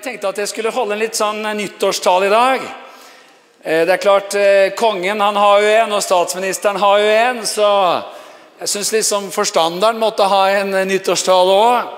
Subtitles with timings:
[0.00, 2.62] Jeg tenkte at jeg skulle holde en litt sånn nyttårstale i dag.
[3.62, 7.42] Eh, Det er klart, eh, Kongen han har jo en, og statsministeren har jo en,
[7.44, 8.02] så
[8.60, 11.92] jeg syns liksom forstanderen måtte ha en eh, nyttårstale òg.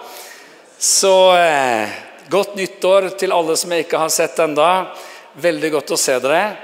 [0.81, 1.95] Så eh,
[2.29, 4.91] godt nyttår til alle som jeg ikke har sett enda.
[5.39, 6.57] Veldig godt å se dere.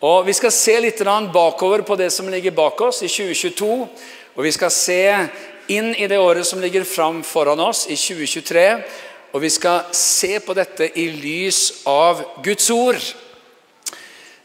[0.00, 3.88] Og Vi skal se litt bakover på det som ligger bak oss i 2022.
[4.36, 5.28] Og vi skal se
[5.66, 9.10] inn i det året som ligger fram foran oss i 2023.
[9.32, 13.00] Og vi skal se på dette i lys av Guds ord.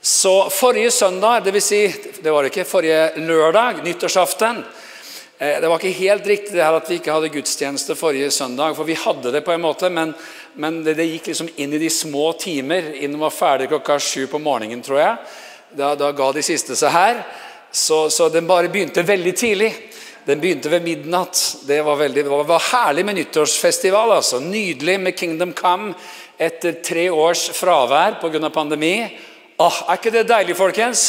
[0.01, 1.65] Så forrige søndag, dvs.
[1.65, 1.81] Si,
[2.23, 4.61] det var ikke forrige lørdag, nyttårsaften
[5.39, 8.77] eh, Det var ikke helt riktig det her at vi ikke hadde gudstjeneste forrige søndag.
[8.77, 10.15] For vi hadde det på en måte, men,
[10.55, 12.93] men det, det, gikk liksom inn i de små timer.
[12.95, 15.17] Innen var ferdig klokka sju på morgenen, tror jeg.
[15.75, 17.23] Da, da ga de siste seg her.
[17.75, 19.73] Så, så den bare begynte veldig tidlig.
[20.27, 21.57] Den begynte ved midnatt.
[21.63, 24.11] Det var, veldig, det var herlig med nyttårsfestival.
[24.11, 24.39] altså.
[24.39, 25.93] Nydelig med Kingdom Come
[26.37, 28.49] etter tre års fravær pga.
[28.49, 29.07] pandemi.
[29.57, 31.05] Åh, er ikke det deilig, folkens?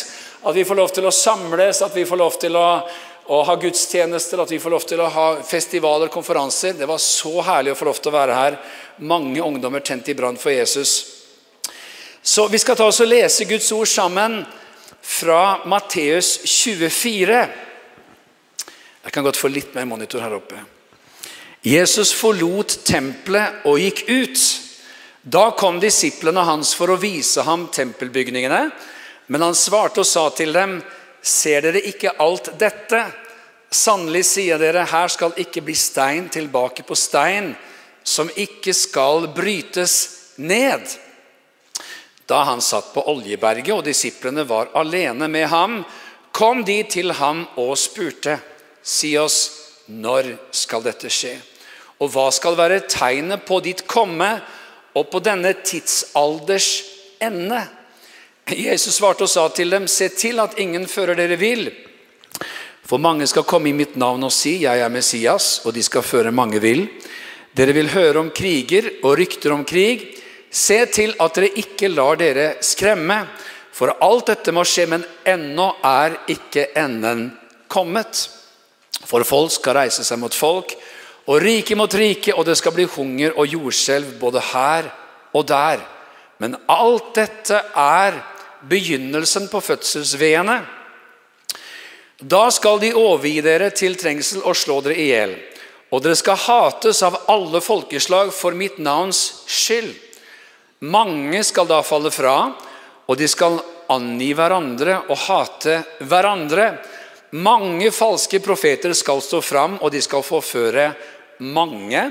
[0.47, 2.86] At vi får lov til å samles, at vi får lov til å,
[3.27, 6.78] å ha gudstjenester, at vi får lov til å ha festivaler, konferanser.
[6.78, 8.62] Det var så herlig å få lov til å være her.
[9.03, 10.98] Mange ungdommer tent i brann for Jesus.
[12.22, 14.44] Så Vi skal ta oss og lese Guds ord sammen
[15.03, 17.66] fra Matteus 24.
[19.09, 20.59] Jeg kan godt få litt mer monitor her oppe.
[21.64, 24.42] Jesus forlot tempelet og gikk ut.
[25.25, 28.59] Da kom disiplene hans for å vise ham tempelbygningene.
[29.33, 30.75] Men han svarte og sa til dem,
[31.25, 33.00] ser dere ikke alt dette?
[33.73, 37.55] Sannelig sier dere, her skal ikke bli stein tilbake på stein,
[38.05, 39.97] som ikke skal brytes
[40.37, 40.84] ned.
[42.28, 45.81] Da han satt på Oljeberget og disiplene var alene med ham,
[46.28, 48.37] kom de til ham og spurte,
[48.88, 49.38] si oss,
[49.88, 51.34] når skal dette skje?
[51.99, 54.31] Og hva skal være tegnet på ditt komme
[54.97, 56.71] og på denne tidsalders
[57.22, 57.60] ende?
[58.49, 61.69] Jesus svarte og sa til dem, se til at ingen fører dere vil.
[62.88, 66.06] For mange skal komme i mitt navn og si, jeg er Messias, og de skal
[66.06, 66.87] føre mange vil.
[67.53, 70.06] Dere vil høre om kriger og rykter om krig.
[70.49, 73.20] Se til at dere ikke lar dere skremme,
[73.76, 77.28] for alt dette må skje, men ennå er ikke enden
[77.69, 78.25] kommet.
[79.08, 80.74] For folk skal reise seg mot folk,
[81.28, 84.88] og rike mot rike, og det skal bli hunger og jordskjelv både her
[85.36, 85.82] og der.
[86.41, 88.19] Men alt dette er
[88.69, 90.58] begynnelsen på fødselsveene.
[92.19, 95.34] Da skal de overgi dere til trengsel og slå dere i hjel.
[95.94, 99.92] Og dere skal hates av alle folkeslag for mitt navns skyld.
[100.84, 102.36] Mange skal da falle fra,
[103.08, 103.58] og de skal
[103.90, 106.72] angi hverandre og hate hverandre.
[107.31, 110.93] Mange falske profeter skal stå fram, og de skal forføre
[111.44, 112.06] mange.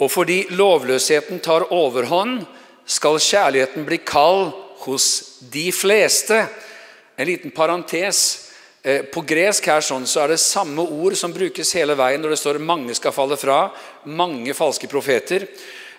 [0.00, 2.46] Og fordi lovløsheten tar overhånd,
[2.88, 4.54] skal kjærligheten bli kald
[4.86, 5.06] hos
[5.52, 6.46] de fleste.
[7.16, 8.46] En liten parentes.
[8.82, 12.32] Eh, på gresk her sånn, så er det samme ord som brukes hele veien når
[12.32, 13.70] det står 'mange skal falle fra',
[14.06, 15.46] mange falske profeter.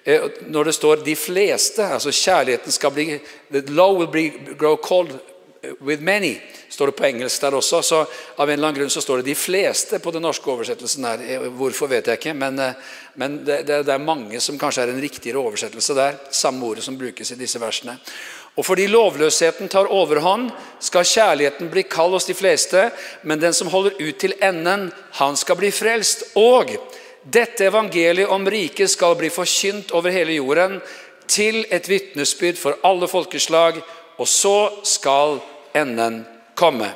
[0.04, 0.20] Eh,
[0.50, 5.12] når det står 'de fleste', altså kjærligheten skal bli The low will be, grow cold
[5.80, 6.38] with many,
[6.70, 7.82] står det på engelsk der også.
[7.82, 11.06] Så av en eller annen grunn så står det 'de fleste' på den norske oversettelsen
[11.06, 11.22] her.
[11.22, 12.74] Eh, hvorfor vet jeg ikke, men,
[13.16, 16.18] men det, det, det er mange som kanskje er en riktigere oversettelse der.
[16.32, 18.00] Samme ordet som brukes i disse versene.
[18.58, 22.92] Og fordi lovløsheten tar overhånd, skal kjærligheten bli kald hos de fleste,
[23.24, 26.24] men den som holder ut til enden, han skal bli frelst.
[26.36, 26.76] Og
[27.24, 30.82] dette evangeliet om riket skal bli forkynt over hele jorden,
[31.32, 33.78] til et vitnesbyrd for alle folkeslag,
[34.22, 35.40] og så skal
[35.74, 36.22] enden
[36.56, 36.92] komme.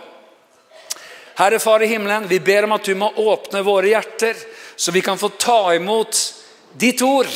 [1.35, 4.37] Herre Far i himmelen, vi ber om at du må åpne våre hjerter,
[4.75, 6.19] så vi kan få ta imot
[6.77, 7.31] ditt ord.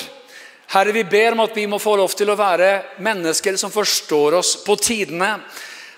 [0.70, 4.38] Herre, vi ber om at vi må få lov til å være mennesker som forstår
[4.40, 5.34] oss på tidene.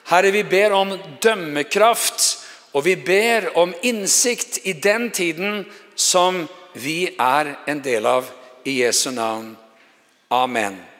[0.09, 2.29] Herre, vi ber om dømmekraft,
[2.71, 5.65] og vi ber om innsikt i den tiden
[5.95, 8.37] som vi er en del av.
[8.63, 9.55] I Jesu navn.
[10.29, 10.90] Amen.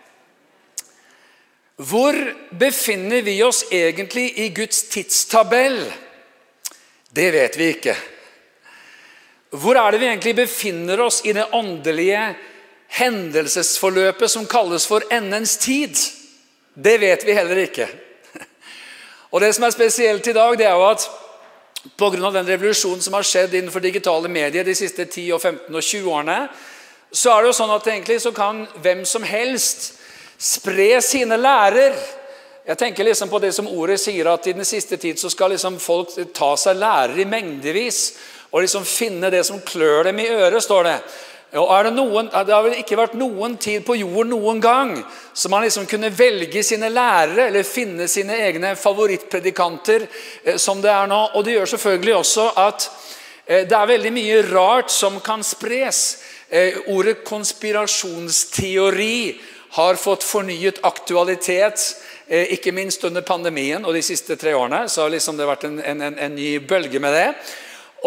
[1.82, 2.14] Hvor
[2.50, 5.80] befinner vi oss egentlig i Guds tidstabell?
[7.10, 7.96] Det vet vi ikke.
[9.50, 12.36] Hvor er det vi egentlig befinner oss i det åndelige
[13.00, 15.98] hendelsesforløpet som kalles for endens tid?
[16.74, 17.88] Det vet vi heller ikke.
[19.32, 21.08] Og Det som er spesielt i dag, det er jo at
[21.98, 22.32] pga.
[22.32, 26.12] den revolusjonen som har skjedd innenfor digitale medier de siste 10, og 15 og 20
[26.12, 26.50] årene,
[27.12, 30.01] så er det jo sånn at egentlig så kan hvem som helst
[30.42, 31.94] spre sine lærer.
[32.66, 35.52] Jeg tenker liksom på det som ordet sier, at i den siste tid så skal
[35.54, 38.14] liksom folk ta seg lærere i mengdevis
[38.52, 40.98] og liksom finne det som klør dem i øret, står det.
[41.52, 44.94] Det, noen, det har vel ikke vært noen tid på jorden noen gang
[45.36, 50.92] som man liksom kunne velge sine lærere eller finne sine egne favorittpredikanter eh, som det
[50.94, 51.20] er nå.
[51.36, 52.88] Og det gjør selvfølgelig også at
[53.46, 56.24] eh, det er veldig mye rart som kan spres.
[56.48, 59.42] Eh, ordet konspirasjonsteori
[59.72, 61.84] har fått fornyet aktualitet,
[62.28, 64.90] ikke minst under pandemien og de siste tre årene.
[64.90, 67.28] så har liksom det vært en, en, en ny bølge med det.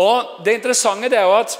[0.00, 1.58] Og Det interessante det er jo at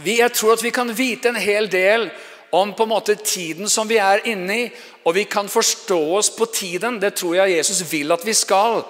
[0.00, 2.10] vi, jeg tror at vi kan vite en hel del
[2.50, 4.68] om på en måte tiden som vi er inne i,
[5.04, 6.98] og vi kan forstå oss på tiden.
[7.00, 8.82] Det tror jeg Jesus vil at vi skal.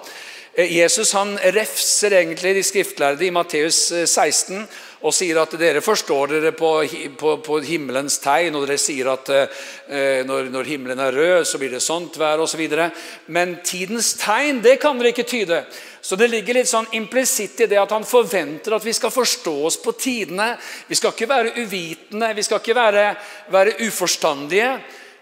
[0.53, 4.65] Eh, Jesus han refser egentlig de skriftlærde i Matteus 16 eh,
[5.01, 6.71] og sier at dere forstår dere på,
[7.17, 11.57] på, på himmelens tegn, og dere sier at eh, når, når, himmelen er rød, så
[11.61, 12.61] blir det sånt vær osv.
[12.69, 12.89] Så
[13.33, 15.63] Men tidens tegn det kan dere ikke tyde.
[16.01, 19.53] Så det ligger litt sånn implisitt i det at han forventer at vi skal forstå
[19.69, 20.55] oss på tidene.
[20.87, 23.05] Vi skal ikke være uvitende, vi skal ikke være,
[23.53, 24.71] være uforstandige.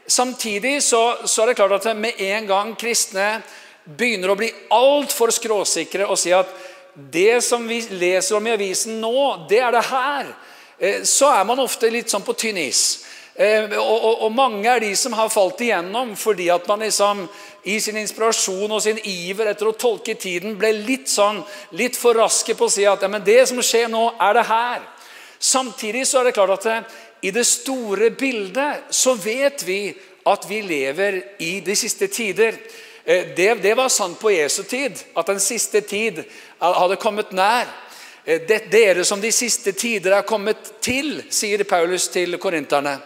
[0.09, 3.37] Samtidig så, så, er det klart at med en gang kristne
[3.83, 6.49] begynner å bli altfor skråsikre og si at
[6.93, 10.33] det som vi leser om i avisen nå, det er det her,
[10.79, 12.83] eh, så er man ofte litt sånn på tynn is.
[13.39, 17.21] Eh, og, og, og, mange er de som har falt igjennom fordi at man liksom
[17.71, 21.39] i sin inspirasjon og sin iver etter å tolke tiden ble litt sånn,
[21.79, 24.43] litt for raske på å si at ja, men det som skjer nå, er det
[24.49, 24.83] her.
[25.39, 26.77] Samtidig så er det klart at det,
[27.29, 29.81] i det store bildet så vet vi
[30.27, 32.59] at vi lever i de siste tider.
[33.09, 36.21] Eh, det, det var sant på Jesu tid, at den siste tid
[36.61, 37.65] hadde kommet nær.
[38.21, 42.99] Eh, det, dere som de siste tider er kommet til, sier Paulus til korinterne.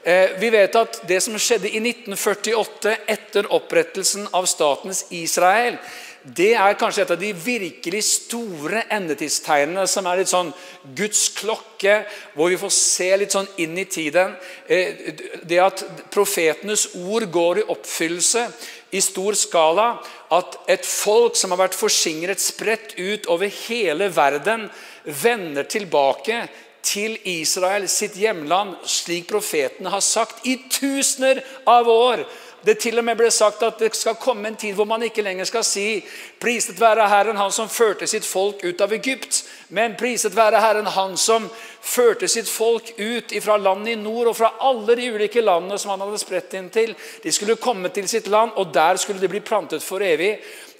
[0.00, 5.76] Eh, vi vet at det som skjedde i 1948 etter opprettelsen av statens Israel,
[6.24, 10.54] det er kanskje et av de virkelig store endetidstegnene som er litt sånn
[10.96, 11.98] Guds klokke,
[12.32, 14.32] hvor vi får se litt sånn inn i tiden.
[14.64, 18.46] Det at profetenes ord går i oppfyllelse
[18.94, 19.88] i stor skala.
[20.34, 24.68] At et folk som har vært forsingret spredt ut over hele verden,
[25.04, 26.46] vender tilbake
[26.84, 32.24] til Israel, sitt hjemland, slik profetene har sagt i tusener av år.
[32.64, 35.22] Det til og med ble sagt at det skal komme en tid hvor man ikke
[35.22, 36.04] lenger skal si
[36.40, 40.86] 'Priset være Herren, Han som førte sitt folk ut av Egypt', men 'Priset være Herren,
[40.86, 41.50] Han som
[41.82, 45.90] førte sitt folk ut fra landet i nord' og fra alle de ulike landene som
[45.90, 46.94] han hadde spredt inn til.
[47.22, 50.38] De skulle komme til sitt land, og der skulle de bli plantet for evig.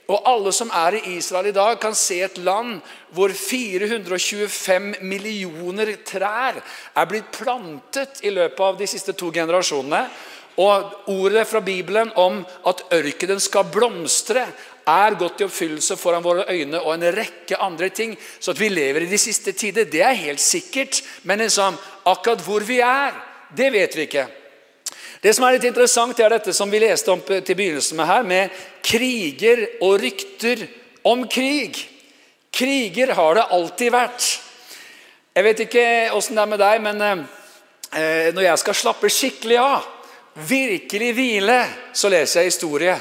[0.09, 2.81] Og alle som er i Israel i dag, kan se et land
[3.11, 6.61] hvor 425 millioner trær
[6.97, 10.03] er blitt plantet i løpet av de siste to generasjonene.
[10.61, 14.47] Og ordet fra Bibelen om at ørkenen skal blomstre,
[14.85, 18.15] er gått i oppfyllelse foran våre øyne, og en rekke andre ting.
[18.41, 21.01] Så at vi lever i de siste tider, det er helt sikkert.
[21.25, 23.17] Men liksom, akkurat hvor vi er,
[23.57, 24.27] det vet vi ikke.
[25.25, 28.27] Det som er litt interessant, er dette som vi leste om til begynnelsen med her,
[28.29, 30.67] med kriger og rykter
[31.09, 31.81] om krig.
[32.53, 34.27] Kriger har det alltid vært.
[35.35, 39.57] Jeg vet ikke åssen det er med deg, men eh, når jeg skal slappe skikkelig
[39.59, 39.89] av,
[40.35, 41.59] virkelig hvile,
[41.93, 42.95] så leser jeg historie.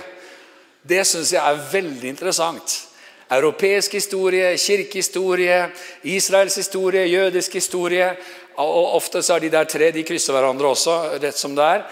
[0.83, 2.79] Det syns jeg er veldig interessant.
[3.33, 5.69] Europeisk historie, kirkehistorie,
[6.03, 8.15] Israels historie, jødisk historie.
[8.55, 11.85] Og Ofte så er de der tre de krysser hverandre også, rett som det er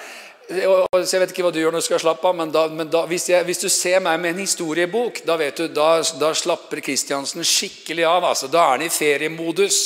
[0.52, 3.06] Jeg vet ikke hva du gjør når du skal slappe av, men, da, men da,
[3.08, 8.04] hvis, jeg, hvis, du ser meg med en historiebok, da du, da slapper Kristiansen skikkelig
[8.04, 8.26] av.
[8.34, 8.50] Altså.
[8.52, 9.80] Da er han i feriemodus.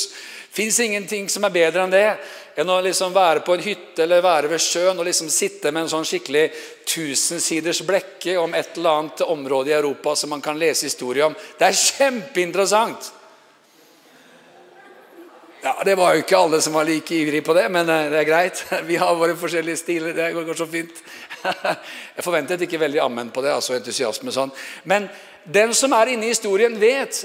[0.56, 2.06] Fins ingenting som er bedre enn det
[2.56, 5.84] enn å liksom være på en hytte eller være ved sjøen og liksom sitte med
[5.84, 6.46] en sånn skikkelig
[6.88, 11.36] tusensiders blekke om et eller annet område i Europa som man kan lese historie om.
[11.58, 13.12] Det er kjempeinteressant!
[15.66, 18.20] Ja, Det var jo ikke alle som var like ivrige på det, men eh, det
[18.22, 18.64] er greit.
[18.88, 20.16] Vi har våre forskjellige stiler.
[20.16, 21.04] Det går så fint.
[22.16, 23.52] Jeg forventet ikke veldig ammen på det.
[23.52, 24.52] altså entusiasme sånn.
[24.84, 25.08] Men
[25.44, 27.24] den som er inne i historien, vet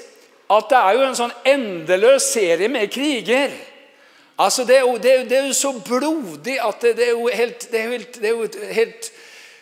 [0.51, 3.53] at det er jo en sånn endeløs serie med kriger.
[4.41, 7.29] Altså, Det er jo, det er, det er jo så blodig at det, er jo
[7.34, 9.12] helt, det er jo helt, er jo helt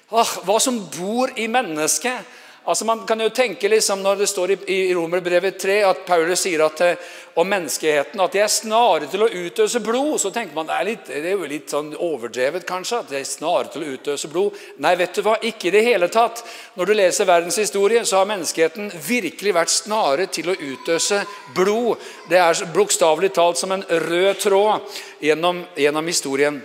[0.09, 2.25] åh, Hva som bor i mennesket.
[2.63, 6.43] Altså Man kan jo tenke liksom når det står i, i Romerbrevet 3 at Paulus
[6.43, 7.07] sier at, eh,
[7.39, 10.19] om menneskeheten at de er snare til å utøse blod.
[10.19, 12.99] Så tenker man det er, litt, det er jo litt sånn overdrevet, kanskje.
[12.99, 14.59] at de er snare til å utøse blod.
[14.83, 15.37] Nei, vet du hva?
[15.41, 16.43] Ikke i det hele tatt.
[16.75, 21.23] Når du leser verdenshistorien, så har menneskeheten virkelig vært snare til å utøse
[21.55, 21.97] blod.
[22.29, 26.59] Det er bokstavelig talt som en rød tråd gjennom, gjennom historien.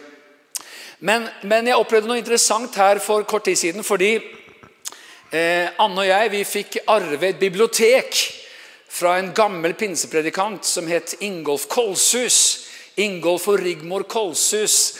[1.04, 3.84] Men, men jeg opplevde noe interessant her for kort tid siden.
[3.84, 4.18] fordi
[5.34, 8.18] Eh, Anne og jeg vi fikk arve et bibliotek
[8.94, 12.68] fra en gammel pinsepredikant som het Ingolf Kolshus
[13.02, 14.94] Ingolf og Rigmor Kolshus.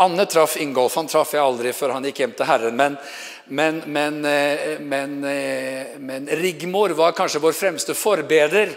[0.00, 0.94] Anne traff Ingolf.
[0.96, 2.78] Han traff jeg aldri før han gikk hjem til Herren.
[2.78, 2.96] Men,
[3.52, 4.22] men, men,
[4.80, 5.18] men,
[6.08, 8.72] men Rigmor var kanskje vår fremste forbeder.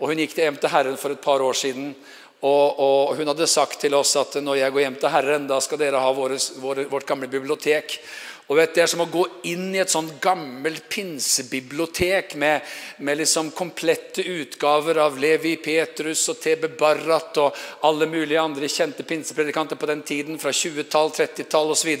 [0.00, 1.92] Og hun gikk hjem til Herren for et par år siden.
[2.40, 5.60] Og, og, hun hadde sagt til oss at når jeg går hjem til Herren, da
[5.60, 6.40] skal dere ha våre,
[6.88, 7.98] vårt gamle bibliotek.
[8.50, 12.64] Og vet, Det er som å gå inn i et sånn gammelt pinsebibliotek med,
[12.98, 19.06] med liksom komplette utgaver av Levi Petrus og TB Barrat og alle mulige andre kjente
[19.06, 21.92] pinsepredikanter på den tiden, fra 20-tall, 30-tall osv.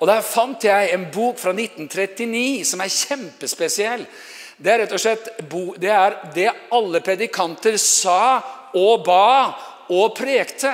[0.00, 4.06] Og Der fant jeg en bok fra 1939 som er kjempespesiell.
[4.56, 5.28] Det er rett og slett
[5.82, 8.40] det, er det alle predikanter sa
[8.72, 9.52] og ba
[9.92, 10.72] og prekte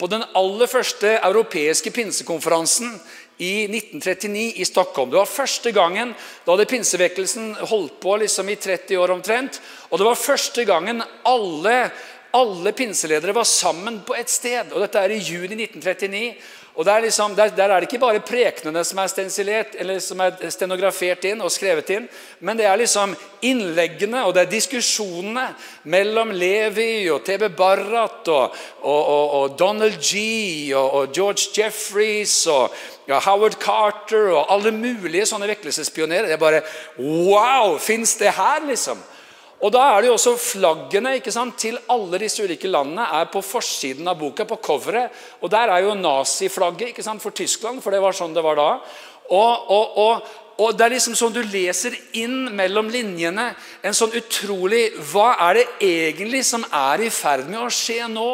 [0.00, 2.94] på den aller første europeiske pinsekonferansen
[3.40, 5.10] i 1939 i Stockholm.
[5.10, 6.12] Det var første gangen
[6.44, 9.60] da hadde pinsevekkelsen holdt på liksom i 30 år omtrent.
[9.88, 11.76] Og det var første gangen alle,
[12.36, 14.74] alle pinseledere var sammen på et sted.
[14.74, 16.34] Og dette er i juni 1939.
[16.80, 20.20] Og der, liksom, der, der, er det ikke bare prekenene som er stensilert, eller som
[20.24, 22.06] er stenografert inn og skrevet inn,
[22.40, 23.12] men det er liksom
[23.44, 25.44] innleggene og det er diskusjonene
[25.92, 32.72] mellom Levi og TB Barrat og, og, og, og Donald G og, George Jeffreys og
[33.04, 36.30] ja, Howard Carter og alle mulige sånne vekkelsespionerer.
[36.32, 36.64] Det er bare
[36.96, 37.76] Wow!
[37.76, 39.04] Fins det her, liksom?
[39.60, 43.28] Og da er det jo også Flaggene ikke sant, til alle disse ulike landene er
[43.32, 45.12] på forsiden av boka, på coveret.
[45.44, 48.56] Og der er jo naziflagget ikke sant, for Tyskland, for det var sånn det var
[48.56, 48.70] da.
[49.30, 53.46] Og, og, og, og Det er liksom sånn du leser inn mellom linjene
[53.86, 58.28] en sånn utrolig Hva er det egentlig som er i ferd med å skje nå?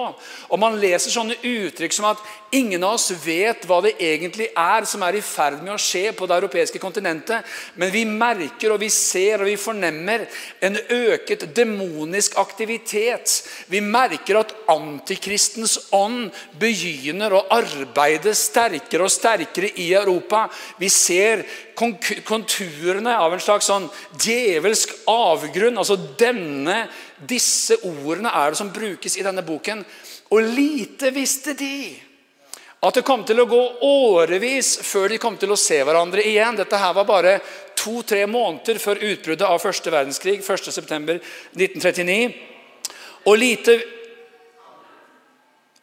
[0.50, 2.24] Og Man leser sånne uttrykk som at
[2.56, 6.12] ingen av oss vet hva det egentlig er som er i ferd med å skje
[6.16, 7.44] på det europeiske kontinentet.
[7.74, 10.26] Men vi merker og vi ser og vi fornemmer
[10.64, 13.42] en øket demonisk aktivitet.
[13.70, 16.30] Vi merker at antikristens ånd
[16.60, 20.46] begynner å arbeide sterkere og sterkere i Europa.
[20.80, 21.44] Vi ser
[22.24, 23.88] konturene av en slags sånn
[24.22, 25.78] djevelsk avgrunn.
[25.78, 29.84] altså denne, Disse ordene er det som brukes i denne boken.
[30.30, 31.96] Og lite visste de
[32.86, 36.58] at det kom til å gå årevis før de kom til å se hverandre igjen.
[36.60, 37.40] Dette her var bare
[37.74, 40.42] to-tre måneder før utbruddet av første verdenskrig.
[40.44, 42.34] 1.9.1939.
[43.26, 43.80] Og lite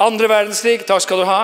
[0.03, 1.41] Andre verdenskrig, takk skal du ha.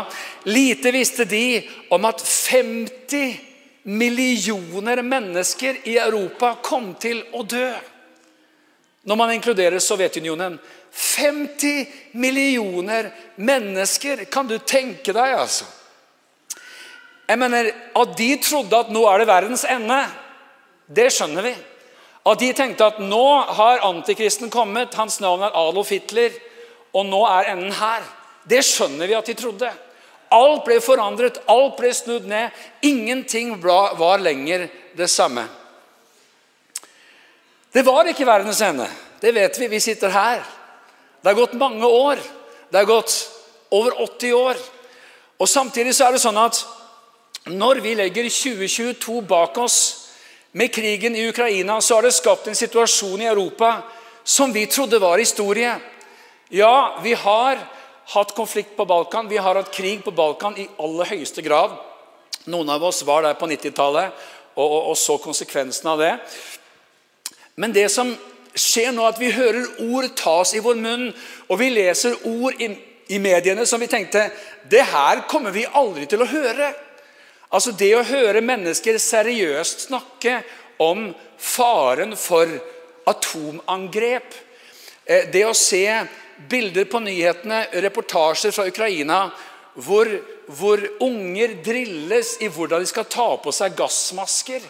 [0.50, 1.62] Lite visste de
[1.93, 3.49] om at 50
[3.84, 7.70] millioner mennesker i Europa kom til å dø.
[9.08, 10.60] Når man inkluderer Sovjetunionen.
[10.92, 14.26] 50 millioner mennesker!
[14.26, 15.66] Kan du tenke deg, altså?
[17.30, 20.00] Jeg mener, At de trodde at nå er det verdens ende,
[20.90, 21.54] det skjønner vi.
[22.30, 23.26] At de tenkte at nå
[23.58, 26.34] har antikristen kommet, hans navn er Adolf Hitler,
[26.94, 28.04] og nå er enden her.
[28.50, 29.70] Det skjønner vi at de trodde.
[30.32, 32.54] Alt ble forandret, alt ble snudd ned.
[32.86, 34.68] Ingenting var lenger
[34.98, 35.48] det samme.
[37.72, 38.88] Det var ikke verdens ende.
[39.22, 39.68] Det vet vi.
[39.68, 40.44] Vi sitter her.
[41.22, 42.20] Det har gått mange år.
[42.70, 43.14] Det har gått
[43.70, 44.58] over 80 år.
[45.40, 46.62] Og Samtidig så er det sånn at
[47.50, 49.78] når vi legger 2022 bak oss
[50.52, 53.80] med krigen i Ukraina, så har det skapt en situasjon i Europa
[54.24, 55.76] som vi trodde var historie.
[56.50, 57.62] Ja, vi har
[58.10, 59.30] hatt konflikt på Balkan.
[59.30, 61.75] Vi har hatt krig på Balkan i aller høyeste grad.
[62.50, 64.13] Noen av oss var der på 90-tallet
[64.56, 66.13] og, og, og, så konsekvensen av det.
[67.60, 68.12] Men det som
[68.58, 71.10] skjer nå, at vi hører ord tas i vår munn,
[71.48, 72.72] og vi leser ord i,
[73.13, 74.30] i mediene som vi tenkte
[74.70, 76.72] Det her kommer vi aldri til å høre.
[77.54, 80.42] Altså Det å høre mennesker seriøst snakke
[80.82, 82.50] om faren for
[83.10, 84.34] atomangrep.
[85.06, 85.86] Eh, det å se
[86.50, 89.22] bilder på nyhetene, reportasjer fra Ukraina,
[89.79, 90.10] hvor,
[90.48, 94.63] hvor unger drilles i hvordan de skal ta på seg gassmasker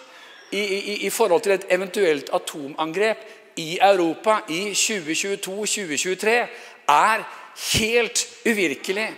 [0.51, 3.25] i, i, i forhold til et eventuelt atomangrep
[3.59, 6.35] i Europa i 2022-2023,
[6.89, 7.25] er
[7.73, 9.09] helt uvirkelig.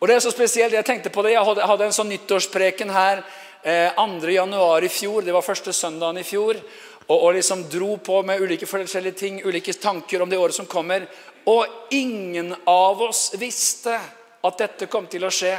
[0.00, 3.22] Og det er så spesielt, Jeg tenkte på det, jeg hadde, en sånn nyttårspreken her
[3.64, 4.84] eh, 2.1.
[4.84, 5.22] i fjor.
[5.24, 6.58] Det var første søndagen i fjor.
[7.06, 10.66] Og, og, liksom dro på med ulike forskjellige ting, ulike tanker om det året som
[10.66, 11.06] kommer.
[11.50, 13.98] Og ingen av oss visste
[14.44, 15.56] at dette kom til å skje.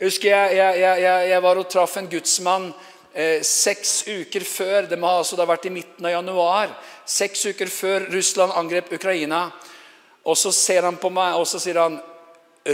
[0.00, 2.70] Jeg husker jeg, jeg, jeg, jeg var og traff en gudsmann
[3.12, 4.88] eh, seks uker før.
[4.88, 6.72] Det må altså ha vært i midten av januar.
[7.04, 9.50] Seks uker før Russland angrep Ukraina.
[10.24, 11.98] Og Så ser han på meg og så sier han,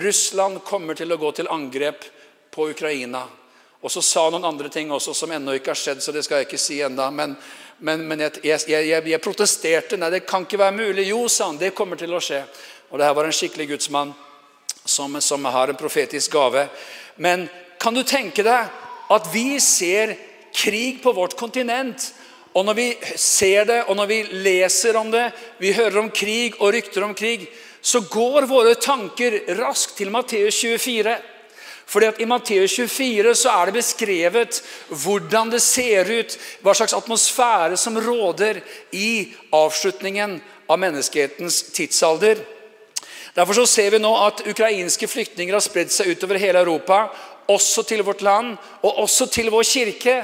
[0.03, 2.07] Russland kommer til å gå til angrep
[2.55, 3.25] på Ukraina.
[3.83, 6.25] Og Så sa han noen andre ting også som ennå ikke har skjedd, så det
[6.27, 7.37] skal jeg ikke si enda, men
[7.79, 9.99] men, men jeg, jeg, jeg, jeg, protesterte.
[10.01, 11.09] Nei, det kan ikke være mulig.
[11.11, 12.41] Jo, sa han, det kommer til å skje.
[12.91, 14.15] Og det her var en skikkelig gudsmann
[14.87, 16.67] som, som har en profetisk gave.
[17.21, 17.47] Men
[17.83, 18.71] kan du tenke deg
[19.13, 20.15] at vi ser
[20.57, 22.11] krig på vårt kontinent?
[22.57, 22.89] Og når vi
[23.21, 25.29] ser det, og når vi leser om det,
[25.61, 27.45] vi hører om krig og rykter om krig,
[27.85, 31.13] så går våre tanker raskt til Matteus 24.
[31.87, 34.59] Fordi at I Matteus 24 så er det beskrevet
[34.91, 38.59] hvordan det ser ut, hva slags atmosfære som råder
[38.91, 42.43] i avslutningen av menneskehetens tidsalder.
[43.37, 47.05] Derfor så ser vi nå at ukrainske flyktninger har spredd seg utover hele Europa,
[47.47, 50.17] også til vårt land og også til vår kirke.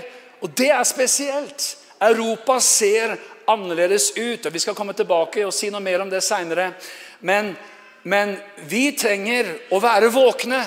[0.42, 1.76] Og det er spesielt.
[2.02, 3.14] Europa ser
[3.46, 4.46] annerledes ut.
[4.46, 6.72] og Vi skal komme tilbake og si noe mer om det seinere.
[7.20, 7.52] Men,
[8.02, 8.34] men
[8.66, 10.64] vi trenger å være våkne.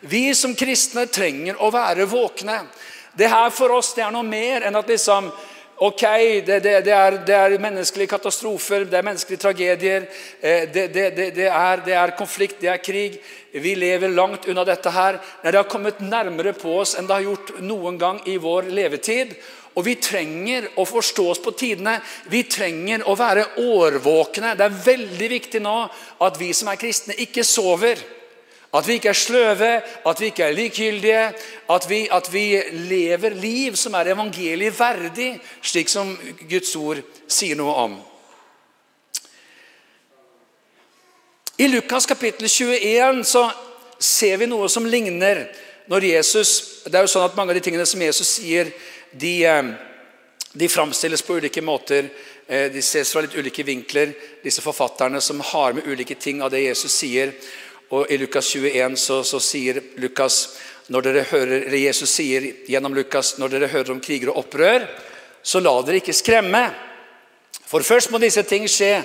[0.00, 2.62] Vi som kristne trenger å være våkne.
[3.16, 5.30] Det her for oss det er noe mer enn at liksom
[5.76, 10.06] Ok, det, det, det, er, det, er, menneskelige katastrofer, det er menneskelige tragedier.
[10.40, 10.86] Eh, det,
[11.44, 13.18] er, er, konflikt, det er krig.
[13.52, 15.18] Vi lever langt unna dette her.
[15.42, 19.36] Det har kommet nærmere på oss enn det har gjort noen gang i vår levetid.
[19.76, 21.98] Og vi trenger å forstå oss på tidene.
[22.32, 24.56] Vi trenger å være årvåkne.
[24.56, 25.76] Det er veldig viktig nå
[26.24, 28.00] at vi som er kristne, ikke sover.
[28.74, 29.70] At vi ikke er sløve,
[30.06, 31.22] at vi ikke er likegyldige.
[31.70, 36.16] At vi, at vi lever liv som er evangeliet verdig, slik som
[36.48, 37.96] Guds ord sier noe om.
[41.56, 43.46] I Lukas kapittel 21 så
[43.98, 45.46] ser vi noe som ligner
[45.88, 46.50] når Jesus
[46.84, 48.68] Det er jo sånn at Mange av de tingene som Jesus sier,
[49.12, 49.70] de, eh,
[50.52, 52.10] de framstilles på ulike måter.
[52.46, 54.12] Eh, de ses fra litt ulike vinkler,
[54.44, 57.32] disse forfatterne som har med ulike ting av det Jesus sier.
[57.94, 60.56] Og I Lukas 21 så, så sier Lukas,
[60.90, 64.86] når dere hører, Jesus sier gjennom Lukas når dere hører om kriger og opprør,
[65.42, 66.62] så la dere ikke skremme.
[67.66, 69.00] For først må disse ting skje,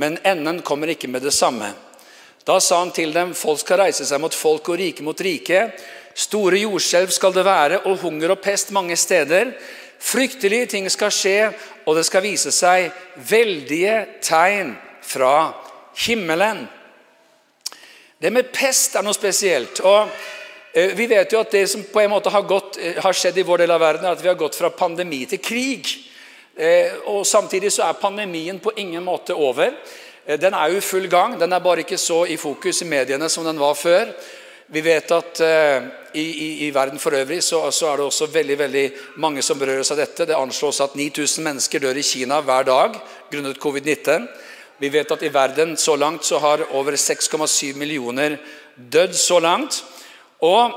[0.00, 1.72] men enden kommer ikke med det samme.
[2.48, 5.66] Da sa han til dem, folk skal reise seg mot folk og rike mot rike.
[6.16, 9.52] Store jordskjelv skal det være, og hunger og pest mange steder.
[9.98, 11.38] Fryktelige ting skal skje,
[11.84, 12.88] og det skal vise seg
[13.28, 15.52] veldige tegn fra
[16.06, 16.66] himmelen.
[18.18, 19.78] Det med pest er noe spesielt.
[19.86, 20.10] og
[20.74, 23.38] eh, Vi vet jo at det som på en måte har, gått, eh, har skjedd
[23.38, 25.86] i vår del av verden, er at vi har gått fra pandemi til krig.
[26.58, 29.70] Eh, og Samtidig så er pandemien på ingen måte over.
[30.28, 31.38] Den er jo i full gang.
[31.38, 34.10] Den er bare ikke så i fokus i mediene som den var før.
[34.68, 35.40] Vi vet at
[36.12, 38.82] i, i, i, verden for øvrig så, så, er det også veldig veldig
[39.24, 40.26] mange som berøres av dette.
[40.28, 42.98] Det anslås at 9000 mennesker dør i Kina hver dag
[43.32, 44.28] grunnet covid-19.
[44.78, 48.36] Vi vet at i verden så langt så har over 6,7 millioner
[48.76, 49.80] dødd så langt.
[50.46, 50.70] Og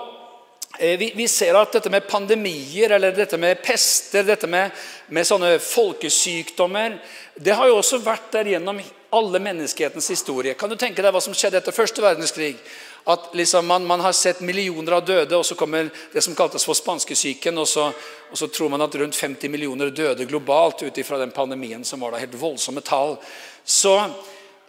[0.79, 4.73] eh, vi, vi, ser at dette med pandemier eller dette med pester, dette med,
[5.13, 6.97] med sånne folkesykdommer
[7.35, 10.55] Det har jo også vært der gjennom alle menneskehetens historie.
[10.57, 12.55] Kan du tenke deg hva som skjedde etter første verdenskrig?
[13.09, 16.65] At liksom man, man, har sett millioner av døde, og så kommer det som kaltes
[16.67, 17.57] for spanskesyken.
[17.57, 17.67] Og
[18.31, 21.99] og så tror man at rundt 50 millioner døde globalt ut ifra den pandemien som
[21.99, 23.17] var da helt voldsomme tall.
[23.63, 23.95] Så,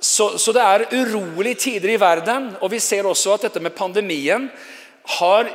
[0.00, 2.56] så, så, det er urolige tider i verden.
[2.60, 4.48] Og vi ser også at dette med pandemien
[5.18, 5.52] har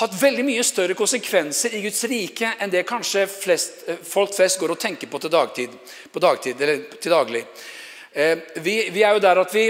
[0.00, 4.72] hatt veldig mye større konsekvenser i Guds rike enn det kanskje flest, folk flest går
[4.74, 5.76] og tenker på til, dagtid,
[6.12, 6.64] på dagtid,
[6.96, 7.44] til daglig.
[8.12, 9.68] Eh, vi, vi er jo der at vi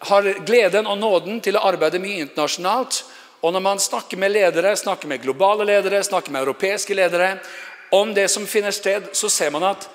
[0.00, 3.02] har gleden og nåden til å arbeide mye internasjonalt.
[3.44, 7.36] Og når man snakker med ledere, snakker med globale ledere, snakker med europeiske ledere
[7.94, 9.86] om det som finner sted, så ser man at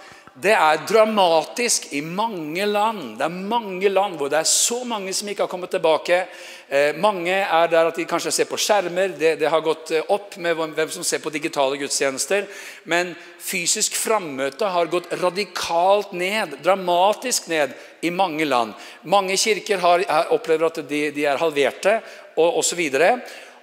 [0.42, 3.18] det er dramatisk i mange land.
[3.20, 6.24] Det er mange land hvor det er så mange som ikke har kommet tilbake.
[6.72, 9.12] Eh, mange er der at de kanskje ser på skjermer.
[9.20, 12.46] Det, det, har gått eh, opp med hvem som ser på digitale gudstjenester.
[12.88, 13.12] Men
[13.44, 18.72] fysisk frammøte har gått radikalt ned, dramatisk ned, i mange land.
[19.04, 21.98] Mange kirker har, opplever at de, de er halverte,
[22.40, 22.80] og osv.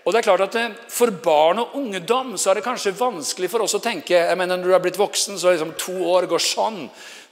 [0.04, 3.48] Og det er klart at eh, For barn og ungdom så er det kanskje vanskelig
[3.54, 5.96] for oss å tenke jeg mener Når du er blitt voksen, så er liksom to
[6.12, 6.84] år går sånn.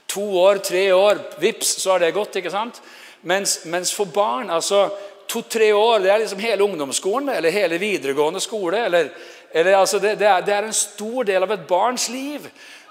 [0.09, 2.41] To år, tre år, vips, så er det gått.
[2.41, 2.81] ikke sant?
[3.29, 4.87] Mens, mens for barn altså
[5.27, 8.85] To-tre år det er liksom hele ungdomsskolen eller hele videregående skole.
[8.85, 9.09] eller,
[9.51, 12.47] eller altså det, det, er, det er en stor del av et barns liv.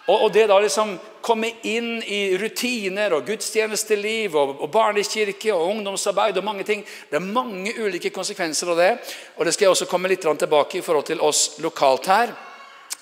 [0.07, 0.93] Og, og, det da liksom
[1.25, 7.19] komme inn i rutiner og gudstjenesteliv og, og barnekirke og ungdomsarbeid og mange ting Det
[7.19, 8.93] er mange ulike konsekvenser av det.
[9.37, 12.35] Og det skal jeg også komme litt tilbake i forhold til oss lokalt her.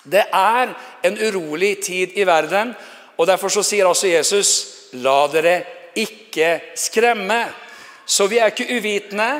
[0.05, 0.73] Det er
[1.05, 2.75] en urolig tid i verden,
[3.17, 4.51] og derfor så sier altså Jesus
[5.01, 5.55] La dere
[5.97, 7.64] ikke skremme.
[8.07, 9.31] Så vi er ikke uvitende,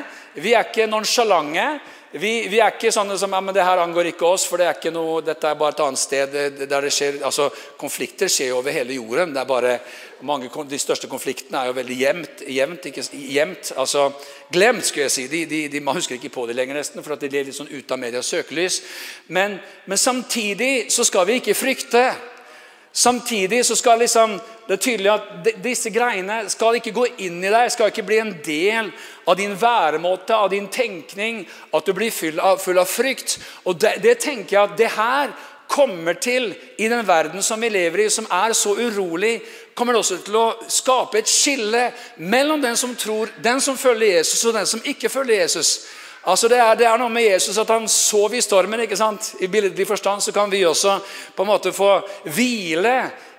[0.41, 1.67] vi er ikke nonsjalante.
[2.15, 4.69] Vi, vi, er ikke sånne som ja, men det her angår ikke oss, for det
[4.69, 6.35] er noe, dette er bare et annet sted.
[6.61, 9.33] der det skjer, altså Konflikter skjer jo over hele jorden.
[9.35, 9.73] det er bare
[10.21, 14.11] mange, De største konfliktene er jo veldig jevnt, jevnt, ikke, jevnt altså
[14.51, 14.85] glemt.
[14.85, 15.27] skulle jeg si.
[15.27, 17.57] De, de, de, man husker ikke på det lenger, nesten, for at de lever litt
[17.57, 18.81] sånn ute av medias søkelys.
[19.27, 22.13] Men, men samtidig så skal vi ikke frykte.
[22.97, 27.49] Samtidig så skal liksom, det er tydelig at disse greiene skal ikke gå inn i
[27.51, 28.87] deg, skal ikke bli en del
[29.27, 31.41] av din væremåte, av din tenkning,
[31.75, 33.35] at du blir full av, full av frykt.
[33.67, 35.35] Og det, det, tenker jeg at det her
[35.67, 39.41] kommer til, i den verden som vi lever i, som er så urolig,
[39.75, 41.89] kommer det også til å skape et skille
[42.23, 45.81] mellom den som tror, den som følger Jesus, og den som ikke følger Jesus.
[46.25, 48.81] Altså det er, det er, noe med Jesus at han sov i stormen.
[48.81, 49.35] ikke sant?
[49.39, 50.97] I billedlig forstand så kan vi også
[51.35, 51.99] på en måte få
[52.33, 52.95] hvile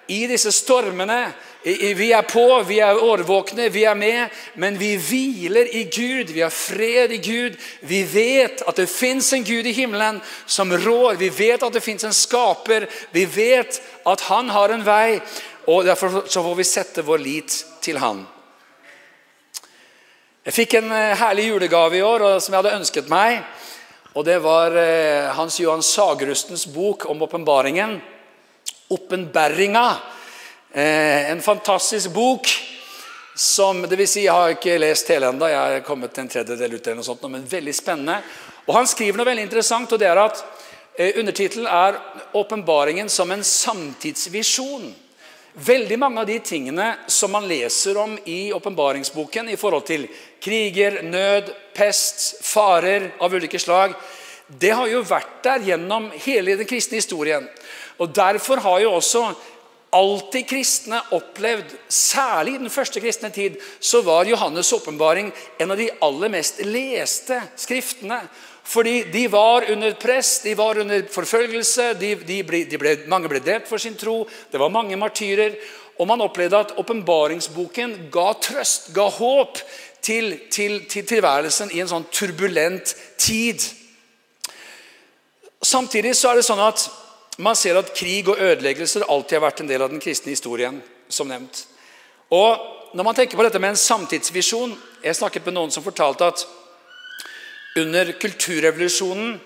[0.06, 1.32] i disse stormene.
[1.66, 6.30] Vi er på, vi er årvåkne, vi er med, men vi hviler i Gud.
[6.30, 7.58] Vi har fred i Gud.
[7.80, 11.18] Vi vet at det fins en Gud i himmelen som rår.
[11.18, 12.86] Vi vet at det fins en skaper.
[13.10, 15.18] Vi vet at han har en vei.
[15.66, 18.22] og Derfor så får vi sette vår lit til han.
[20.46, 23.40] Jeg fikk en eh, herlig julegave i år som jeg hadde ønsket meg.
[24.14, 27.96] Og Det var eh, Hans Johan Sagerustens bok om åpenbaringen.
[28.86, 29.96] 'Åpenbæringa'.
[30.70, 32.46] Eh, en fantastisk bok
[33.34, 36.28] som det vil si, Jeg har ikke lest hele ennå, jeg har kommet til en
[36.28, 38.22] tredjedel ut, eller noe sånt, men veldig spennende.
[38.68, 40.44] Og Han skriver noe veldig interessant, og det er at
[41.18, 41.98] undertittelen er
[42.32, 45.05] 'Åpenbaringen som en samtidsvisjon'.
[45.56, 50.02] Veldig mange av de tingene som man leser om i åpenbaringsboken i forhold til
[50.44, 53.94] kriger, nød, pest, farer av ulike slag,
[54.46, 57.48] det har jo vært der gjennom hele den kristne historien.
[57.96, 59.22] Og Derfor har jo også
[59.96, 65.80] alltid kristne opplevd, særlig i den første kristne tid, så var Johannes' åpenbaring en av
[65.80, 68.20] de aller mest leste skriftene.
[68.66, 73.30] Fordi de var under press, de var under forfølgelse, de, de ble, de ble, mange
[73.30, 74.24] ble drept for sin tro.
[74.50, 75.54] Det var mange martyrer.
[75.98, 79.60] Og man opplevde at åpenbaringsboken ga trøst, ga håp
[80.02, 83.62] til, til, til tilværelsen i en sånn turbulent tid.
[85.62, 86.84] Samtidig så er det sånn at
[87.42, 90.82] man ser at krig og ødeleggelser alltid har vært en del av den kristne historien.
[91.08, 91.66] som nevnt.
[92.34, 92.58] Og
[92.98, 94.72] når man tenker på dette med en samtidsvisjon
[95.04, 96.42] Jeg snakket med noen som fortalte at
[97.76, 99.40] under kulturrevolusjonen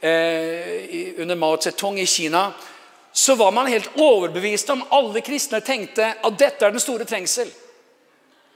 [0.00, 2.52] eh, under Mao Zedong i Kina,
[3.12, 7.50] så var man helt overbevist om Alle kristne tenkte at dette er den store trengsel.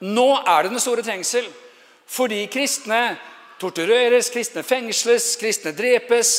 [0.01, 1.47] Nå er det den store trengsel.
[2.09, 3.19] Fordi kristne
[3.61, 6.33] tortureres, kristne fengsles, kristne drepes.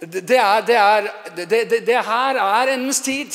[0.00, 3.32] Det, er, det, er, det, det her er endens tid.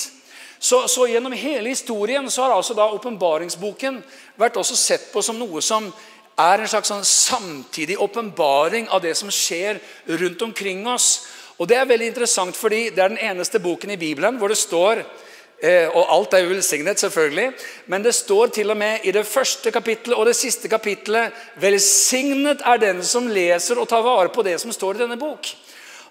[0.59, 3.99] Så, så, gjennom hele historien så har altså da åpenbaringsboken
[4.41, 5.91] vært også sett på som noe som
[6.37, 9.79] er en slags sånn samtidig åpenbaring av det som skjer
[10.21, 11.25] rundt omkring oss.
[11.57, 14.59] Og Det er veldig interessant, fordi det er den eneste boken i Bibelen hvor det
[14.61, 17.47] står eh, og alt er jo velsignet, selvfølgelig.
[17.87, 22.61] Men det står til og med i det første kapittelet og det siste kapittelet Velsignet
[22.61, 25.49] er den som leser og tar vare på det som står i denne bok.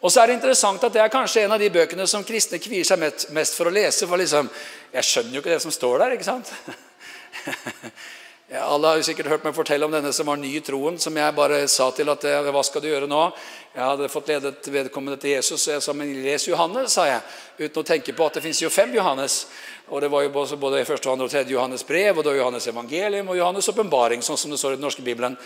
[0.02, 2.58] Og så er det interessant at det er kanskje en av de bøkene som kristne
[2.58, 3.00] kvier seg
[3.34, 4.06] mest for å lese.
[4.06, 4.50] For liksom,
[4.92, 6.18] jeg skjønner jo ikke det som står der.
[6.18, 6.52] ikke sant?
[8.46, 11.00] Ja, alle har jo sikkert hørt meg fortelle om denne som var ny i troen,
[11.02, 13.22] som jeg bare sa til at hva skal du gjøre nå?
[13.72, 17.24] Jeg hadde fått ledet vedkommende til Jesus, og jeg sa men les Johannes, sa jeg.
[17.59, 19.48] Uten å tenke på at det fins jo fem Johannes.
[19.90, 23.35] Og Det var jo både, første, andre og tredje Johannes brev, og var Johannes evangelium
[23.35, 24.22] og Johannes' åpenbaring.
[24.22, 25.37] sånn som det står i den norske bibelen.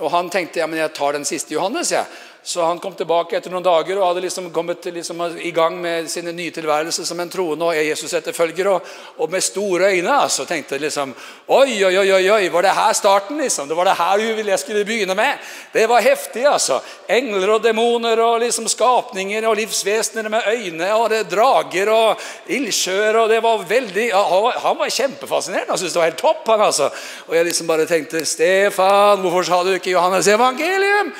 [0.00, 1.92] Og Han tenkte ja, men jeg tar den siste Johannes.
[1.92, 2.06] jeg.
[2.46, 6.10] Så han kom tilbake etter noen dager og hadde liksom kommet liksom i gang med
[6.12, 8.68] sin nye tilværelse som en troende og Jesus-etterfølger.
[8.68, 11.14] Og, og, med store øyne altså, tenkte liksom
[11.48, 13.40] Oi, oi, oi, oi, var det her starten?
[13.40, 13.68] liksom?
[13.68, 15.40] Det var det her jeg skulle begynne med?
[15.72, 16.82] Det var heftig, altså.
[17.08, 23.16] Engler og demoner og liksom skapninger og livsvesener med øyne og det drager og ildsjøer.
[23.22, 25.70] og det var veldig, Han var kjempefascinerende.
[25.70, 26.46] Han syntes det var helt topp.
[26.46, 26.90] han altså.
[27.26, 31.12] Og jeg liksom bare tenkte Stefan, hvorfor sa du ikke Johannes evangelium?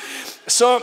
[0.46, 0.80] Så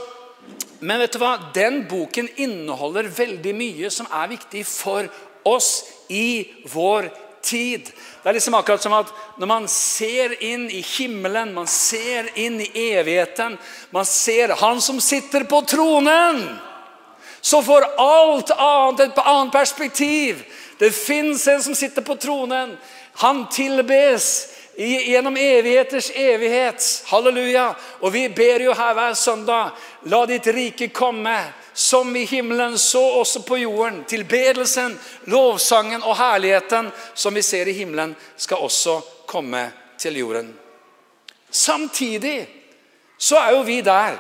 [0.82, 1.36] men vet du hva?
[1.54, 5.06] den boken inneholder veldig mye som er viktig for
[5.46, 7.12] oss i vår
[7.46, 7.92] tid.
[8.24, 12.60] Det er liksom akkurat som at når man ser inn i himmelen, man ser inn
[12.62, 13.58] i evigheten,
[13.94, 16.42] man ser Han som sitter på tronen,
[17.42, 20.44] så får alt annet et annet perspektiv.
[20.78, 22.78] Det fins en som sitter på tronen.
[23.22, 24.48] Han tilbes
[24.88, 27.04] gjennom evigheters evighet.
[27.06, 27.76] Halleluja.
[28.02, 29.76] Og vi ber jo her hver søndag
[30.10, 31.36] La ditt rike komme,
[31.74, 34.02] som i himmelen, så også på jorden.
[34.10, 34.98] Tilbedelsen,
[35.30, 38.98] lovsangen og herligheten som vi ser i himmelen, skal også
[39.30, 39.68] komme
[40.02, 40.50] til jorden.
[41.52, 42.48] Samtidig
[43.18, 44.18] så er jo vi der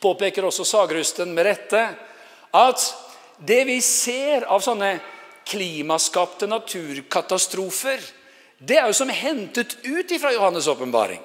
[0.00, 1.82] påpeker også Sagrusten med rette,
[2.54, 2.84] at
[3.38, 4.96] det vi ser av sånne
[5.48, 8.00] klimaskapte naturkatastrofer,
[8.58, 11.20] det er jo som hentet ut fra Johannes' åpenbaring.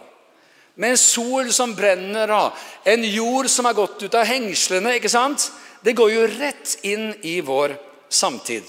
[0.75, 4.95] Med en sol som brenner, og en jord som er gått ut av hengslene.
[4.97, 5.51] ikke sant?
[5.81, 7.75] Det går jo rett inn i vår
[8.09, 8.63] samtid.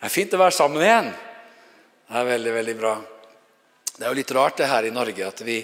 [0.00, 1.10] Det er fint å være sammen igjen.
[2.08, 2.94] Det er veldig, veldig bra.
[3.96, 5.60] Det er jo litt rart det her i Norge at vi,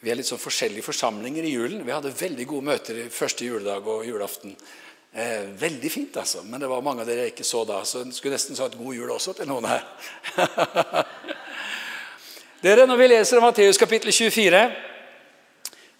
[0.00, 1.82] vi er litt sånn forskjellige forsamlinger i julen.
[1.84, 4.54] Vi hadde veldig gode møter første juledag og julaften.
[5.12, 6.44] Eh, veldig fint, altså.
[6.46, 8.78] Men det var mange av dere jeg ikke så da, så jeg skulle nesten sagt
[8.78, 9.84] god jul også til noen her.
[12.64, 14.62] dere, Når vi leser om Matteus kapittel 24,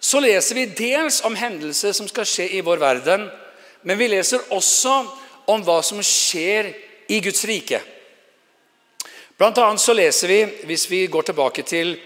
[0.01, 3.27] så leser vi dels om hendelser som skal skje i vår verden,
[3.85, 4.95] men vi leser også
[5.51, 6.79] om hva som skjer i
[7.11, 7.81] i Guds rike.
[9.37, 11.97] Blant annet så leser vi, hvis vi går tilbake til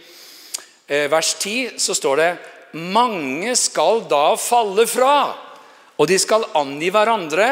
[0.87, 2.29] vers 10, så står det
[2.75, 5.35] mange skal da falle fra,
[5.95, 7.47] og de skal angi hverandre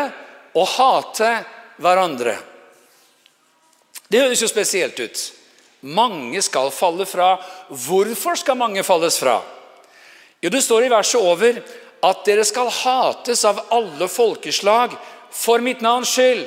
[0.59, 1.29] og hate
[1.81, 2.35] hverandre.
[4.11, 5.21] Det høres jo spesielt ut.
[5.83, 7.37] Mange skal falle fra.
[7.69, 9.39] Hvorfor skal mange falles fra?
[10.43, 11.61] Jo, Det står i verset over
[12.03, 14.91] at dere skal hates av alle folkeslag
[15.31, 16.45] for mitt navns skyld.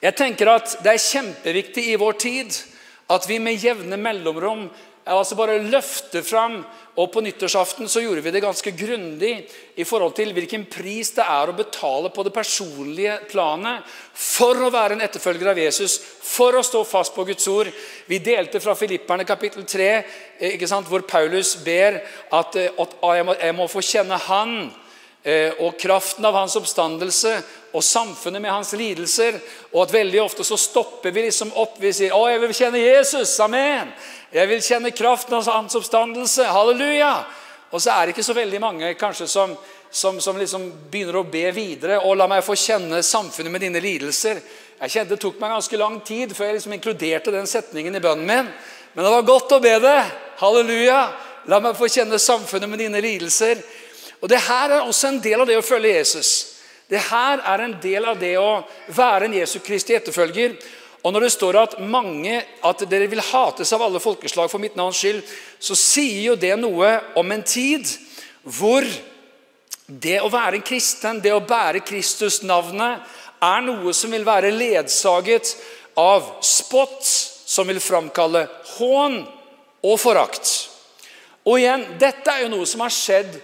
[0.00, 2.54] Jeg tenker at Det er kjempeviktig i vår tid
[3.10, 4.70] at vi med jevne mellomrom
[5.12, 6.62] altså bare løfte fram
[6.94, 9.32] og På nyttårsaften så gjorde vi det ganske grundig
[9.74, 13.82] i forhold til hvilken pris det er å betale på det personlige planet
[14.14, 17.72] for å være en etterfølger av Jesus, for å stå fast på Guds ord.
[18.06, 19.90] Vi delte fra Filipperne kapittel 3,
[20.38, 21.98] eh, hvor Paulus ber
[22.30, 24.70] at, eh, at jeg, må, jeg må få kjenne Han
[25.24, 27.30] Eh, og kraften av hans oppstandelse
[27.74, 29.40] og samfunnet med hans lidelser.
[29.72, 31.80] Og at veldig ofte så stopper vi liksom opp.
[31.80, 33.40] Vi sier 'Å, jeg vil kjenne Jesus'.
[33.44, 33.92] Amen.
[34.32, 36.44] Jeg vil kjenne kraften av hans oppstandelse.
[36.44, 37.24] Halleluja.
[37.72, 39.56] Og så er det ikke så veldig mange kanskje som,
[39.90, 41.98] som, som liksom begynner å be videre.
[41.98, 44.40] og 'La meg få kjenne samfunnet med dine lidelser'.
[44.80, 48.00] Jeg kjente Det tok meg ganske lang tid før jeg liksom inkluderte den setningen i
[48.00, 48.52] bønnen min.
[48.94, 50.04] Men det var godt å be det.
[50.38, 51.12] Halleluja.
[51.46, 53.58] La meg få kjenne samfunnet med dine lidelser.
[54.20, 56.53] Og det her er også en del av det å følge Jesus.
[56.94, 58.62] Det her er en del av det å
[58.94, 60.54] være en Jesu Kristi etterfølger.
[61.04, 64.78] Og når det står at mange, at dere vil hates av alle folkeslag for mitt
[64.78, 65.20] navns skyld,
[65.58, 67.90] så sier jo det noe om en tid
[68.44, 68.86] hvor
[69.86, 73.02] det å være en kristen, det å bære Kristus-navnet,
[73.44, 75.50] er noe som vil være ledsaget
[76.00, 78.46] av spott, som vil framkalle
[78.78, 79.18] hån
[79.84, 80.54] og forakt.
[81.44, 83.34] Og igjen, dette er jo noe som har skjedd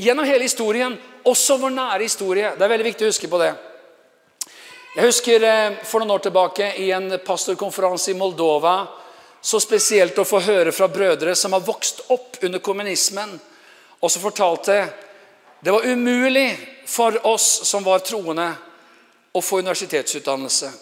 [0.00, 0.94] Gjennom hele historien,
[1.28, 2.54] også vår nære historie.
[2.56, 3.50] Det er veldig viktig å huske på det.
[4.94, 8.78] Jeg husker eh, for noen år tilbake i en pastorkonferanse i Moldova
[9.44, 13.34] så spesielt å få høre fra brødre som har vokst opp under kommunismen,
[14.00, 14.78] og som fortalte
[15.60, 16.48] det var umulig
[16.88, 18.48] for oss som var troende,
[19.36, 20.72] å få universitetsutdannelse.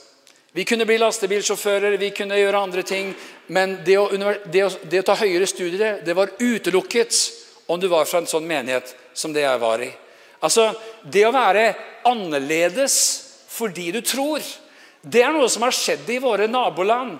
[0.54, 3.10] Vi kunne bli lastebilsjåfører, vi kunne gjøre andre ting,
[3.50, 4.06] men det å,
[4.46, 7.18] det å, det å ta høyere studier det var utelukket
[7.66, 9.90] om du var fra en sånn menighet som det jeg var i.
[10.40, 10.70] Altså,
[11.02, 11.74] Det å være
[12.06, 12.94] annerledes
[13.58, 14.42] fordi du tror,
[15.02, 17.16] det er noe som har skjedd i våre naboland.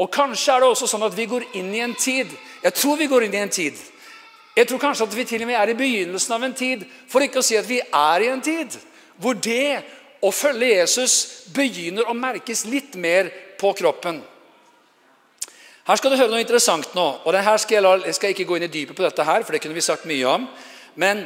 [0.00, 2.30] Og Kanskje er det også sånn at vi går inn i en tid
[2.64, 3.76] Jeg tror vi går inn i en tid.
[4.56, 7.24] Jeg tror kanskje at vi til og med er i begynnelsen av en tid, for
[7.24, 8.74] ikke å si at vi er i en tid,
[9.16, 9.80] hvor det
[10.22, 11.14] å følge Jesus
[11.56, 14.20] begynner å merkes litt mer på kroppen.
[15.88, 17.06] Her skal du høre noe interessant nå.
[17.24, 19.42] og det her skal jeg, jeg skal ikke gå inn i dypet på dette, her,
[19.42, 20.44] for det kunne vi sagt mye om.
[20.94, 21.24] Men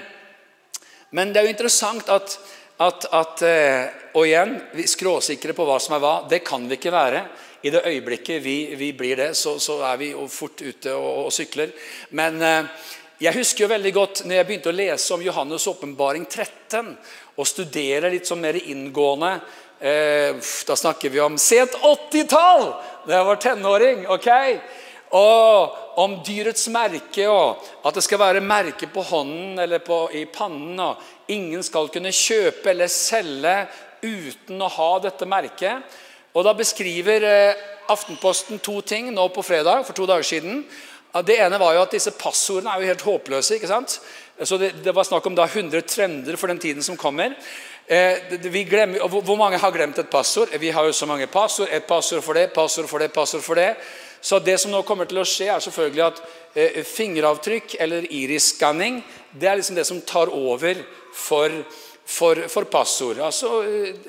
[1.10, 2.38] men det er jo interessant at,
[2.82, 6.14] at, at eh, Og igjen, vi skråsikre på hva som er hva.
[6.28, 7.26] Det kan vi ikke være.
[7.62, 11.26] I det øyeblikket vi, vi blir det, så, så, er vi jo fort ute og,
[11.26, 11.72] og sykler.
[12.16, 12.88] Men eh,
[13.20, 16.90] jeg husker jo veldig godt når jeg begynte å lese om Johannes' åpenbaring 13,
[17.36, 19.34] og studere litt sånn mer inngående
[19.80, 20.36] eh,
[20.68, 22.66] Da snakker vi om sent 80-tall!
[23.06, 24.06] Da jeg var tenåring.
[24.08, 24.30] ok?
[25.14, 30.24] Og om dyrets merke, og at det skal være merke på hånden eller på, i
[30.26, 30.80] pannen.
[30.80, 33.54] og Ingen skal kunne kjøpe eller selge
[34.02, 35.96] uten å ha dette merket.
[36.34, 40.64] Og Da beskriver eh, Aftenposten to ting nå på fredag for to dager siden.
[41.24, 43.54] Det ene var jo at disse passordene er jo helt håpløse.
[43.54, 44.00] ikke sant?
[44.42, 47.36] Så Det, det var snakk om da 100 trender for den tiden som kommer.
[47.86, 48.18] Eh,
[48.66, 50.50] glemmer, hvor mange har glemt et passord?
[50.58, 51.68] Vi har jo så mange passord.
[51.70, 53.76] Et passord for det, passord for det, passord for det.
[54.26, 56.16] Så det som nå kommer til å skje, er selvfølgelig at
[56.58, 58.96] eh, fingeravtrykk eller iris-skanning
[59.30, 60.80] det er liksom det som tar over
[61.14, 61.52] for,
[62.02, 63.20] for, for passord.
[63.22, 63.60] Altså,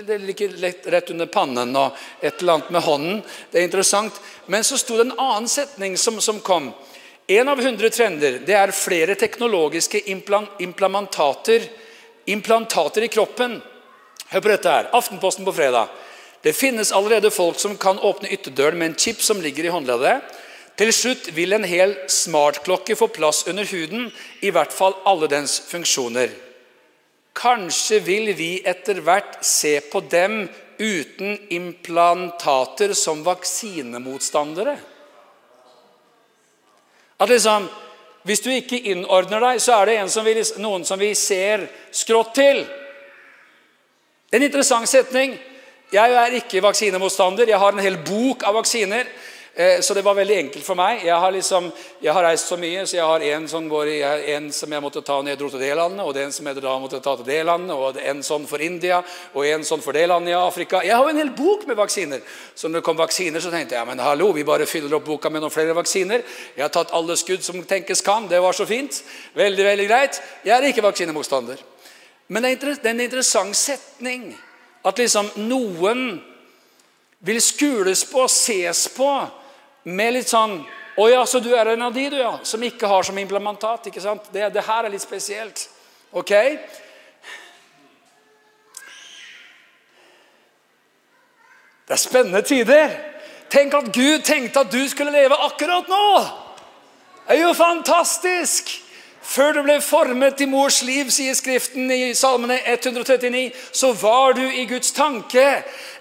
[0.08, 0.56] det ligger
[0.89, 3.21] rett under pannen og et eller annet med hånden.
[3.51, 4.17] Det er interessant.
[4.49, 6.71] Men så sto det en annen setning som, som kom.
[7.30, 10.01] En av hundre trender det er flere teknologiske
[10.65, 11.69] implantater,
[12.25, 13.60] implantater i kroppen.
[14.34, 14.89] Hør på dette her.
[14.97, 15.93] Aftenposten på fredag.
[16.47, 20.21] Det finnes allerede folk som kan åpne ytterdøren med en chip som ligger i håndleddet.
[20.79, 24.05] Til slutt vil en hel smartklokke få plass under huden,
[24.39, 26.31] i hvert fall alle dens funksjoner.
[27.36, 30.45] Kanskje vil vi etter hvert se på dem
[30.79, 34.77] uten implantater som vaksinemotstandere.
[37.19, 37.67] At liksom,
[38.23, 40.33] Hvis du ikke innordner deg, så er det som vi,
[40.63, 42.63] noen som vi ser skrått til.
[44.31, 45.36] En interessant setning.
[45.88, 47.47] Jeg er ikke vaksinemotstander.
[47.47, 49.08] Jeg har en hel bok av vaksiner.
[49.58, 51.00] Eh, så det var veldig enkelt for meg.
[51.08, 51.69] Jeg har, liksom,
[52.04, 53.89] jeg har reist så mye, så jeg har en, som, går,
[54.36, 56.60] en som jeg måtte ta når jeg dro til det landet, og en som jeg
[56.62, 59.00] da måtte ta til det landet, og en sånn for India,
[59.34, 60.84] og en sånn for det landet i Afrika.
[60.86, 62.21] Jeg har jo en hel bok med vaksiner.
[62.54, 65.08] Så når det kom vaksiner, så tenkte jeg ja, men hallo, vi bare fyller opp
[65.08, 66.21] boka med noen flere vaksiner.
[66.54, 68.28] Jeg har tatt alle skudd som tenkes kan.
[68.30, 69.00] Det var så fint.
[69.39, 70.21] Veldig, veldig greit.
[70.43, 71.63] Jeg er ikke vaksinemotstander.
[72.28, 74.36] Men det er en interessant setning
[74.88, 76.17] at liksom noen
[77.19, 79.10] vil skules på, og ses på
[79.88, 80.60] med litt sånn
[80.97, 82.39] Å ja, så du er en av de, du, ja.
[82.41, 83.86] Som ikke har som implementat.
[83.86, 84.32] ikke sant?
[84.34, 85.67] Det, det her er litt spesielt.
[86.10, 86.32] Ok?
[91.86, 92.95] Det er spennende tider.
[93.54, 96.10] Tenk at Gud tenkte at du skulle leve akkurat nå!
[97.28, 98.73] Det er jo fantastisk!
[99.27, 104.43] Før du ble formet i mors liv, sier Skriften i Salmene 139, så var du
[104.45, 105.43] i Guds tanke.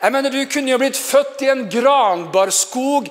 [0.02, 3.08] Jeg mener, Du kunne jo blitt født i en granbarskog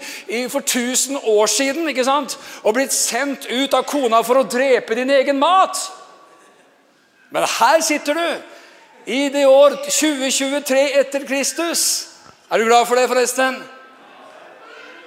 [0.49, 2.37] for 1000 år siden ikke sant?
[2.63, 5.77] og blitt sendt ut av kona for å drepe din egen mat.
[7.29, 12.07] Men her sitter du i det år 2023 etter Kristus.
[12.49, 13.59] Er du glad for det, forresten?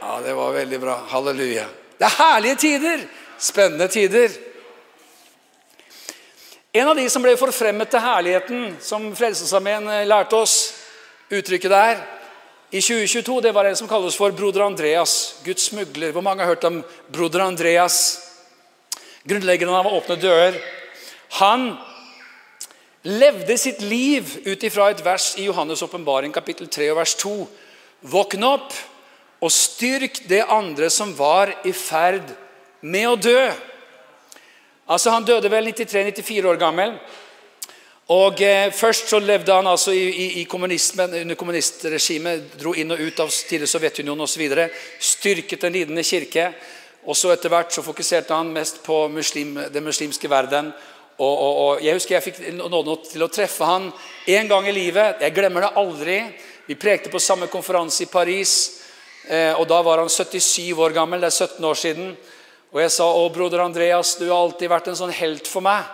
[0.02, 0.98] Ja, det var veldig bra.
[1.08, 1.64] Halleluja.
[1.98, 3.08] Det er herlige tider.
[3.38, 4.36] Spennende tider.
[6.78, 10.52] En av de som ble forfremmet til herligheten, som Frelsesarmeen eh, lærte oss
[11.26, 12.02] uttrykket der,
[12.70, 16.12] i 2022, det var en som kalles for broder Andreas, Guds smugler.
[16.14, 16.76] Hvor mange har hørt om
[17.10, 17.96] broder Andreas?
[19.26, 20.58] Grunnleggeren av Åpne dører.
[21.40, 21.72] Han
[23.08, 27.32] levde sitt liv ut ifra et vers i Johannes' åpenbaring, kapittel 3, vers 2.
[28.12, 28.76] Våkn opp
[29.42, 32.36] og styrk det andre som var i ferd
[32.86, 33.42] med å dø.
[34.88, 36.94] Altså Han døde vel 93-94 år gammel.
[38.08, 42.54] Og eh, Først så levde han altså i, i, i kommunismen, under kommunistregimet.
[42.60, 44.46] Dro inn og ut av tidligere Sovjetunionen osv.
[45.00, 46.52] Styrket den lidende kirke.
[47.04, 50.72] Og så Etter hvert så fokuserte han mest på muslim, den muslimske verden.
[51.18, 53.90] Og, og, og, Jeg husker jeg fikk nåde til å treffe han
[54.38, 55.20] en gang i livet.
[55.20, 56.18] Jeg glemmer det aldri.
[56.66, 58.56] Vi prekte på samme konferanse i Paris.
[59.28, 61.20] Eh, og Da var han 77 år gammel.
[61.20, 62.12] Det er 17 år siden.
[62.72, 65.84] Og jeg sa, 'Å, broder Andreas, du har alltid vært en sånn helt for meg.'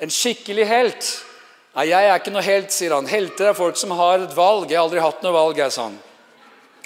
[0.00, 1.24] En skikkelig helt.
[1.74, 3.06] Nei, jeg er ikke noe helt, sier han.
[3.06, 4.70] Helter er folk som har et valg.
[4.70, 5.98] Jeg har aldri hatt noe valg, jeg, sa han.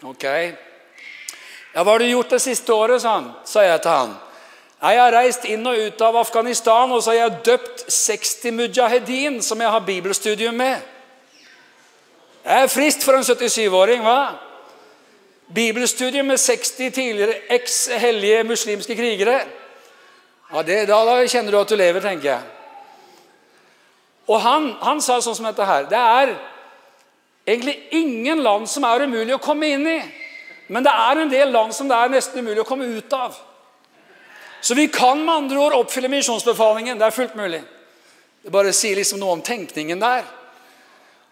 [0.03, 0.24] Ok.
[1.74, 4.16] Ja, hva har du gjort det siste året, sa han, sa jeg til han.
[4.81, 8.55] Nei, Jeg har reist inn og ut av Afghanistan, og så har jeg døpt 60
[8.55, 10.81] mujahedin, som jeg har bibelstudium med.
[12.44, 14.38] Det er frist for en 77-åring, hva?
[15.54, 19.40] Bibelstudium med 60 tidligere eks-hellige muslimske krigere.
[20.52, 22.40] Ja, det, da, da, kjenner du at du lever, tenker jeg.
[24.28, 26.34] Og han, han sa sånn som dette her Det er
[27.48, 29.98] egentlig ingen land som er umulig å komme inn i.
[30.68, 33.37] Men det er en del land som det er nesten umulig å komme ut av.
[34.61, 36.98] Så vi kan med andre ord oppfylle misjonsbefalingen.
[36.98, 37.62] Det er fullt mulig.
[38.44, 40.28] Det bare sier liksom noe om tenkningen der.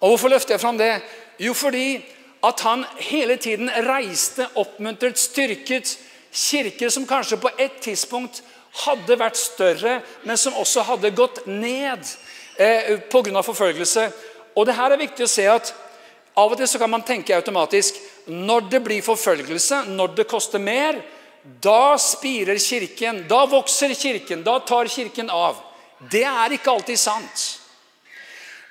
[0.01, 0.95] Og Hvorfor løfter jeg fram det?
[1.41, 2.01] Jo, fordi
[2.47, 5.97] at han hele tiden reiste, oppmuntret, styrket
[6.37, 8.43] kirker som kanskje på et tidspunkt
[8.85, 12.05] hadde vært større, men som også hadde gått ned
[12.61, 13.43] eh, pga.
[13.43, 14.11] forfølgelse.
[14.57, 15.75] Og det her er viktig å se at
[16.37, 17.97] Av og til så kan man tenke automatisk
[18.29, 20.99] når det blir forfølgelse, når det koster mer,
[21.65, 25.57] da spirer Kirken, da vokser Kirken, da tar Kirken av.
[26.13, 27.47] Det er ikke alltid sant.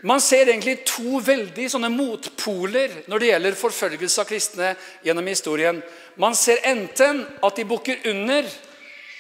[0.06, 4.68] Man ser egentlig to veldig sånne motpoler når det gjelder forfølgelse av kristne
[5.06, 5.80] gjennom historien.
[6.22, 8.46] Man ser enten at de bukker under,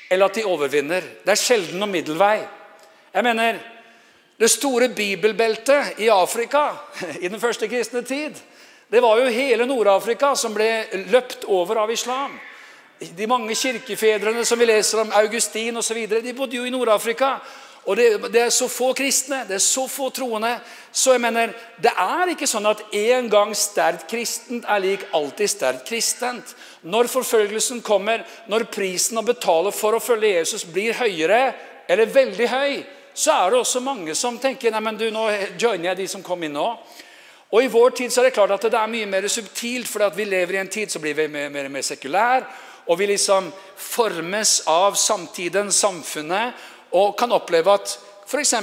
[0.09, 1.07] eller at de overvinner.
[1.25, 2.37] Det er sjelden noen middelvei.
[3.15, 3.63] Jeg mener,
[4.37, 6.75] Det store bibelbeltet i Afrika
[7.23, 8.35] i den første kristne tid,
[8.91, 12.35] det var jo hele Nord-Afrika som ble løpt over av islam.
[12.99, 17.39] De mange kirkefedrene som vi leser om, Augustin osv., de bodde jo i Nord-Afrika.
[17.85, 20.55] Og det, det, er så få kristne, det er så få troende.
[20.91, 25.51] Så jeg mener, det er ikke sånn at en gang sterkt kristent er lik alltid
[25.51, 26.55] sterkt kristent.
[26.81, 31.41] Når forfølgelsen kommer, når prisen å betale for å følge Jesus blir høyere
[31.87, 32.83] eller veldig høy,
[33.15, 35.29] så er det også mange som tenker nei, men du, nå
[35.61, 36.67] joiner jeg de som kom inn nå.
[37.53, 40.03] Og I vår tid så er det klart at det er mye mer subtilt, for
[40.17, 42.49] vi lever i en tid så blir vi mer, mer, mer sekulær.
[42.85, 43.47] Og vi liksom
[43.79, 46.53] formes av samtiden, samfunnet,
[46.95, 48.53] og kan oppleve at f.eks.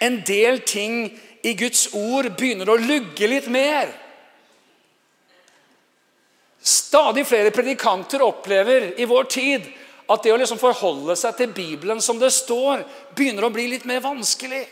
[0.00, 1.06] en del ting
[1.46, 3.90] i Guds ord begynner å lugge litt mer.
[6.66, 9.68] Stadig flere predikanter opplever i vår tid
[10.10, 12.82] at det å liksom forholde seg til Bibelen som det står,
[13.14, 14.64] begynner å bli litt mer vanskelig.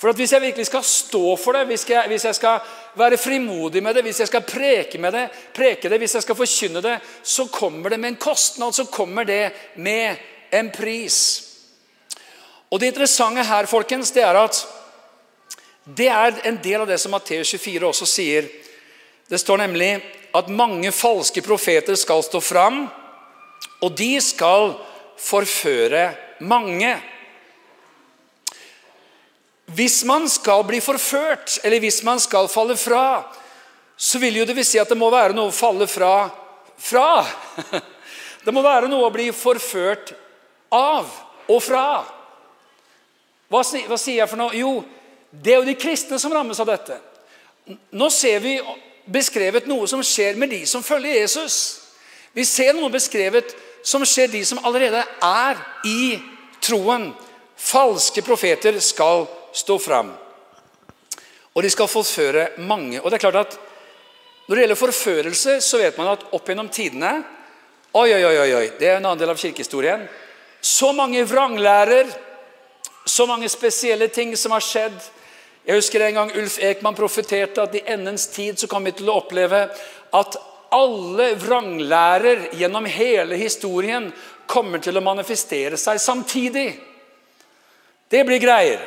[0.00, 2.62] For Hvis jeg virkelig skal stå for det, hvis jeg, hvis jeg, skal
[2.96, 6.38] være frimodig med det, hvis jeg skal preke, med det, preke det, hvis jeg skal
[6.38, 10.16] forkynne det, så kommer det med en kostnad, så kommer det med
[10.56, 11.49] en pris.
[12.70, 14.60] Og Det interessante her folkens, det er at
[15.84, 18.46] det er en del av det som Matteus 24 også sier.
[19.26, 19.90] Det står nemlig
[20.36, 22.84] at mange falske profeter skal stå fram,
[23.82, 24.76] og de skal
[25.18, 26.12] forføre
[26.46, 26.92] mange.
[29.74, 33.24] Hvis man skal bli forført, eller hvis man skal falle fra,
[33.96, 36.30] så vil jo det vil si at det må være noe å falle fra
[36.80, 37.26] fra.
[38.44, 40.14] Det må være noe å bli forført
[40.72, 41.10] av
[41.50, 42.00] og fra.
[43.50, 44.54] Hva, hva sier jeg for noe?
[44.54, 44.80] Jo,
[45.30, 46.96] det er jo de kristne som rammes av dette.
[47.94, 48.56] Nå ser vi
[49.10, 51.56] beskrevet noe som skjer med de som følger Jesus.
[52.32, 53.54] Vi ser noe beskrevet
[53.86, 56.18] som skjer de som allerede er i
[56.62, 57.10] troen.
[57.60, 59.26] Falske profeter skal
[59.56, 60.12] stå fram.
[61.54, 63.00] Og de skal forføre mange.
[63.00, 63.58] Og det er klart at
[64.48, 67.22] Når det gjelder forførelse, så vet man at opp gjennom tidene
[67.94, 70.04] Oi, oi, oi, oi, det er en annen del av kirkehistorien.
[70.62, 72.06] Så mange vranglærer,
[73.10, 74.98] så mange spesielle ting som har skjedd.
[75.66, 79.10] Jeg husker en gang Ulf Ekman profeterte at i endens tid så kommer vi til
[79.10, 79.66] å oppleve
[80.16, 80.38] at
[80.70, 84.08] alle vranglærer gjennom hele historien
[84.50, 86.68] kommer til å manifestere seg samtidig.
[88.10, 88.80] Det blir greier.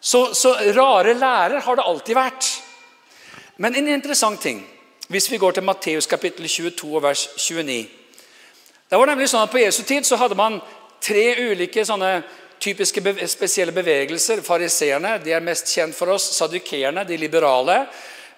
[0.00, 2.50] Så, så, rare lærer har det alltid vært.
[3.60, 4.62] Men en interessant ting,
[5.08, 7.80] hvis vi går til Matteus kapittel 22 vers 29
[8.90, 10.60] Det var nemlig sånn at På Jesu tid så hadde man
[11.02, 12.20] tre ulike sånne
[12.60, 14.42] typiske spesielle bevegelser.
[14.44, 16.30] Fariseerne de er mest kjent for oss.
[16.36, 17.82] Sadukeerne, de liberale.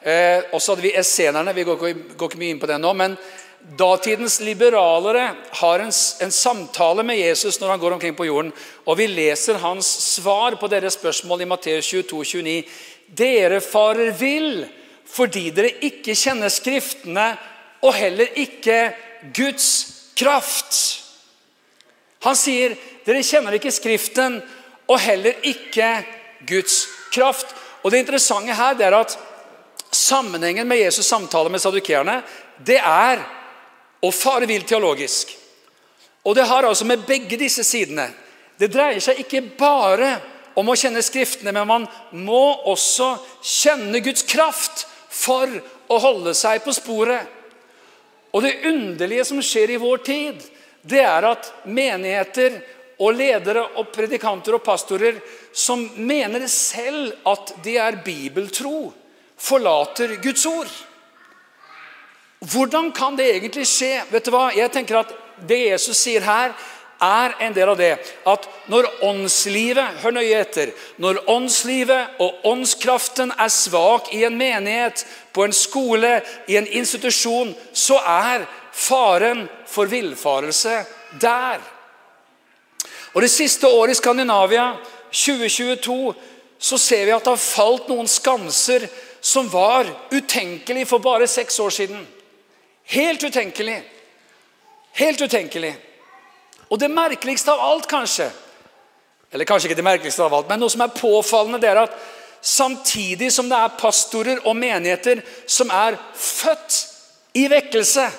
[0.03, 1.55] Eh, og hadde vi essenerne.
[1.55, 1.87] Vi går,
[2.17, 2.93] går ikke mye inn på det nå.
[2.99, 3.17] men
[3.63, 8.51] Datidens liberalere har en, en, samtale med Jesus når han går omkring på jorden.
[8.85, 12.57] og Vi leser hans svar på deres spørsmål i Matteus 22, 29.
[13.07, 14.65] Dere farer vill
[15.13, 17.29] fordi dere ikke kjenner Skriftene
[17.87, 18.95] og heller ikke
[19.37, 19.69] Guds
[20.19, 21.02] kraft.
[22.23, 24.39] Han sier dere kjenner ikke Skriften
[24.91, 25.91] og heller ikke
[26.47, 27.55] Guds kraft.
[27.83, 29.19] Og Det interessante her det er at
[29.93, 32.23] sammenhengen med Jesus' samtale med sadukeerne
[32.65, 33.23] det er
[34.03, 35.37] å fare vill teologisk.
[36.23, 38.07] Og det har altså med begge disse sidene.
[38.59, 40.15] Det dreier seg ikke bare
[40.55, 45.51] om å kjenne Skriftene, men man må også kjenne Guds kraft for
[45.91, 47.27] å holde seg på sporet.
[48.33, 50.45] Og det underlige som skjer i vår tid,
[50.83, 52.59] det er at menigheter
[53.03, 55.21] og ledere og predikanter og pastorer
[55.55, 58.93] som mener selv at de er bibeltro,
[59.39, 60.71] forlater Guds ord.
[62.43, 64.03] Hvordan kan det egentlig skje?
[64.11, 64.51] Vet du hva?
[64.55, 66.53] Jeg tenker at Det Jesus sier her,
[67.03, 67.97] er en del av det.
[68.29, 70.71] At når åndslivet hør nøye etter,
[71.03, 75.03] når åndslivet og åndskraften er svak i en menighet,
[75.33, 80.85] på en skole, i en institusjon, så er faren for villfarelse
[81.21, 81.61] der.
[83.13, 84.77] Og Det siste året i Skandinavia,
[85.13, 86.15] 2022,
[86.59, 88.87] så ser vi at det har falt noen skanser
[89.21, 92.07] som var utenkelig for bare seks år siden.
[92.85, 93.83] Helt utenkelig.
[94.93, 95.75] Helt utenkelig.
[96.71, 98.31] Og det merkeligste av alt, kanskje
[99.33, 101.95] Eller kanskje ikke det merkeligste av alt, men noe som er påfallende, det er at
[102.45, 106.77] samtidig som det er pastorer og menigheter som er født
[107.41, 108.11] i vekkelse,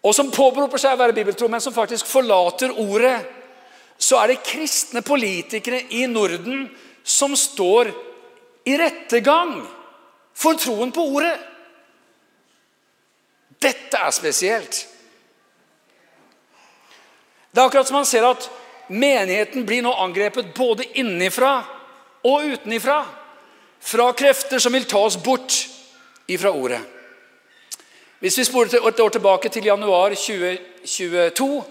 [0.00, 3.18] og som påberoper seg å være bibeltro, men som faktisk forlater ordet,
[4.00, 6.64] så er det kristne politikere i Norden
[7.04, 7.90] som står
[8.64, 9.58] i rettegang
[10.36, 11.34] for troen på ordet.
[13.60, 14.78] Dette er spesielt.
[17.50, 18.46] Det er akkurat som man ser at
[18.88, 21.58] menigheten blir nå angrepet både innenfra
[22.24, 23.02] og utenifra.
[23.80, 25.56] Fra krefter som vil ta oss bort
[26.30, 26.80] ifra ordet.
[28.20, 31.62] Hvis vi spoler et år tilbake til januar 2022,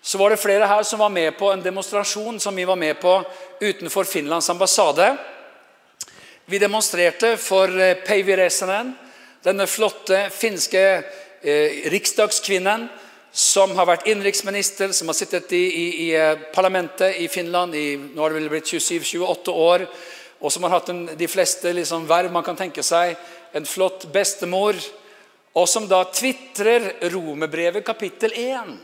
[0.00, 2.94] så var det flere her som var med på en demonstrasjon som vi var med
[2.96, 3.18] på
[3.60, 5.10] utenfor Finlands ambassade.
[6.46, 8.94] Vi demonstrerte for eh, Päivi Räsänen,
[9.44, 10.80] denne flotte finske
[11.42, 12.86] eh, riksdagskvinnen
[13.32, 17.90] som har vært innenriksminister, som har sittet i, i, i, eh, parlamentet i Finland i
[17.98, 19.84] nå har det vel blitt 27-28 år,
[20.40, 23.20] og som har hatt en, de fleste liksom, verv man kan tenke seg.
[23.52, 24.80] En flott bestemor.
[25.58, 28.76] Og som da tvitrer Romerbrevet kapittel 1.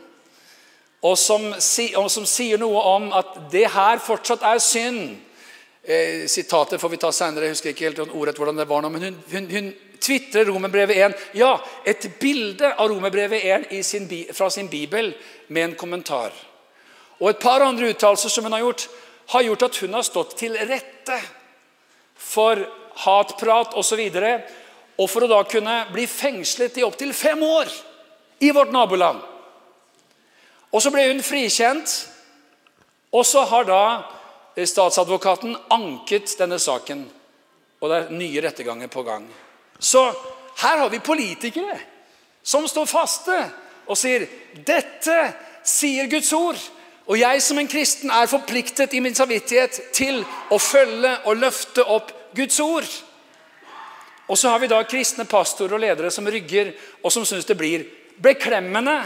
[1.05, 5.03] Og som, og som, sier noe om at det her fortsatt er synd.
[5.85, 7.47] Eh, sitatet får vi ta senere.
[7.47, 9.68] Jeg husker ikke helt ordet hvordan det var nå, men hun, hun, hun
[10.01, 11.14] tvitrer Romerbrevet 1.
[11.39, 11.53] Ja,
[11.87, 15.12] et bilde av Romerbrevet 1 sin, fra sin bibel
[15.49, 16.33] med en kommentar.
[17.20, 18.89] Og et par andre uttalelser som hun har gjort,
[19.37, 21.20] har gjort at hun har stått til rette
[22.16, 22.64] for
[23.05, 24.03] hatprat osv.
[24.99, 27.70] Og, for å da kunne bli fengslet i opptil fem år
[28.45, 29.22] i vårt naboland.
[30.74, 31.90] Og så ble hun frikjent,
[33.14, 33.82] og så har da
[34.59, 37.05] statsadvokaten anket denne saken.
[37.82, 39.26] Og det er nye retterganger på gang.
[39.78, 40.03] Så
[40.62, 41.78] her har vi politikere
[42.42, 43.38] som står faste
[43.90, 44.26] og sier
[44.66, 45.18] dette
[45.66, 46.59] sier Guds ord.
[47.05, 51.84] Og jeg som en kristen er forpliktet i min samvittighet til å følge og løfte
[51.84, 52.88] opp Guds ord.
[54.29, 56.72] Og så har vi da kristne pastorer og ledere som rygger,
[57.03, 57.85] og som syns det blir
[58.22, 58.97] beklemmende.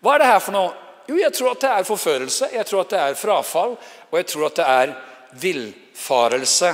[0.00, 0.72] Hva er det her for noe?
[1.10, 3.76] Jo, jeg tror at det er forførelse, jeg tror at det er frafall,
[4.10, 4.96] og jeg tror at det er
[5.42, 6.72] villfarelse.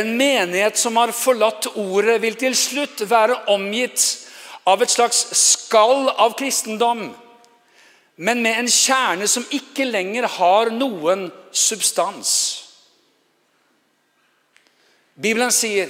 [0.00, 4.04] En menighet som har forlatt ordet, vil til slutt være omgitt
[4.68, 7.10] av et slags skall av kristendom
[8.20, 12.32] men med en kjerne som ikke lenger har noen substans.
[15.16, 15.88] Bibelen sier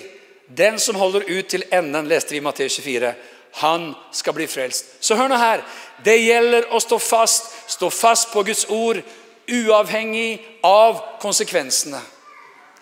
[0.56, 3.12] den som holder ut til enden, leste vi i Matteus 24,
[3.52, 4.96] han skal bli frelst.
[5.00, 5.62] Så hør nå her.
[6.04, 7.50] Det gjelder å stå fast.
[7.70, 9.02] Stå fast på Guds ord,
[9.50, 12.00] uavhengig av konsekvensene.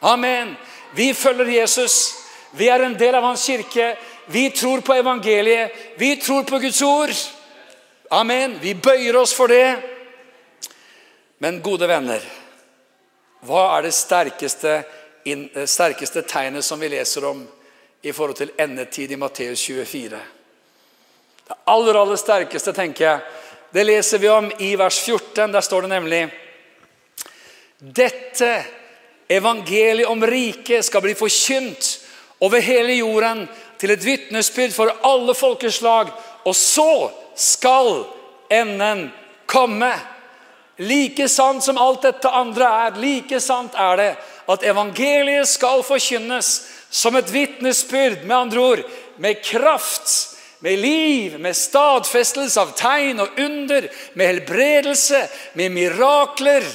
[0.01, 0.55] Amen.
[0.95, 2.15] Vi følger Jesus.
[2.57, 3.95] Vi er en del av hans kirke.
[4.27, 5.73] Vi tror på evangeliet.
[5.97, 7.13] Vi tror på Guds ord.
[8.11, 8.59] Amen.
[8.61, 9.77] Vi bøyer oss for det.
[11.39, 12.25] Men gode venner,
[13.47, 14.81] hva er det sterkeste,
[15.69, 17.45] sterkeste tegnet som vi leser om
[18.03, 20.21] i forhold til endetid i Matteus 24?
[21.49, 23.21] Det aller, aller sterkeste, tenker jeg,
[23.73, 25.53] det leser vi om i vers 14.
[25.53, 26.23] Der står det nemlig
[27.79, 28.53] Dette
[29.29, 31.91] evangeliet om riket skal bli forkynt
[32.41, 33.45] over hele jorden
[33.79, 36.11] til et vitnesbyrd for alle folkeslag,
[36.45, 38.05] og så skal
[38.51, 39.09] enden
[39.47, 39.93] komme.
[40.79, 44.11] Like sant som alt dette andre er, like sant er det
[44.49, 46.51] at evangeliet skal forkynnes
[46.91, 48.83] som et vitnesbyrd, med andre ord,
[49.17, 55.23] med kraft, med liv, med stadfestelse av tegn og under, med helbredelse,
[55.59, 56.67] med mirakler.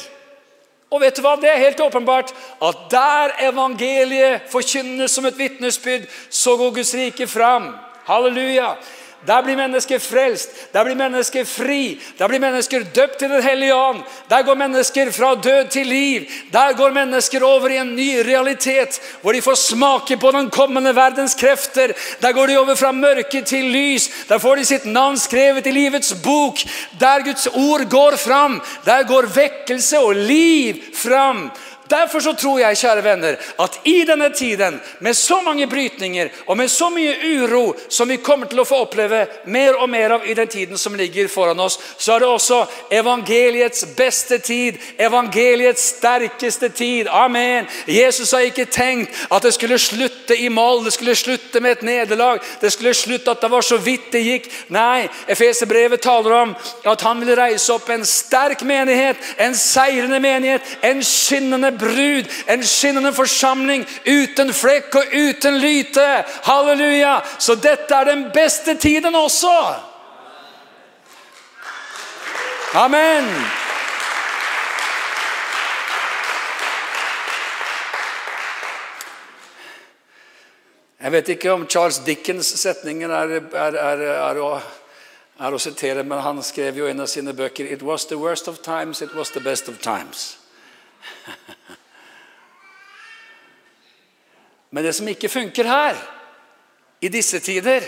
[0.93, 1.33] Og vet du hva?
[1.41, 7.27] Det er helt åpenbart at der evangeliet forkynnes som et vitnesbyrd, så går Guds rike
[7.27, 7.71] fram.
[8.05, 8.75] Halleluja.
[9.27, 13.75] Der blir mennesker frelst, der blir mennesker fri, der blir mennesker døpt til Den hellige
[13.75, 14.01] ånd.
[14.29, 16.25] Der går mennesker fra død til liv.
[16.51, 20.95] Der går mennesker over i en ny realitet, hvor de får smake på den kommende
[20.95, 21.93] verdens krefter.
[22.21, 24.09] Der går de over fra mørke til lys.
[24.29, 26.59] Der får de sitt navn skrevet i livets bok.
[26.99, 31.51] Der Guds ord går fram, der går vekkelse og liv fram.
[31.93, 36.57] Derfor så tror jeg kjære venner, at i denne tiden, med så mange brytninger og
[36.57, 40.25] med så mye uro som vi kommer til å få oppleve mer og mer av
[40.25, 42.59] i den tiden som ligger foran oss, så er det også
[42.97, 47.11] evangeliets beste tid, evangeliets sterkeste tid.
[47.11, 47.67] Amen.
[47.85, 51.85] Jesus har ikke tenkt at det skulle slutte i mål, det skulle slutte med et
[51.85, 54.49] nederlag, det skulle slutte at det var så vidt det gikk.
[54.73, 56.55] Nei, Efeserbrevet taler om
[56.89, 62.63] at han vil reise opp en sterk menighet, en seirende menighet, en skinnende brud, en
[62.67, 66.07] skinnende forsamling uten flekk og uten lyte.
[66.47, 67.19] Halleluja!
[67.39, 69.57] Så dette er den beste tiden også.
[72.73, 73.29] Amen.
[81.03, 84.53] Jeg vet ikke om Charles Dickens' setninger er, er, er, er, å,
[85.35, 88.61] å sitere, men han skrev jo en av sine bøker It was the worst of
[88.63, 90.37] times, it was the best of times.
[94.73, 95.97] Men det som ikke funker her,
[97.03, 97.83] i disse tider,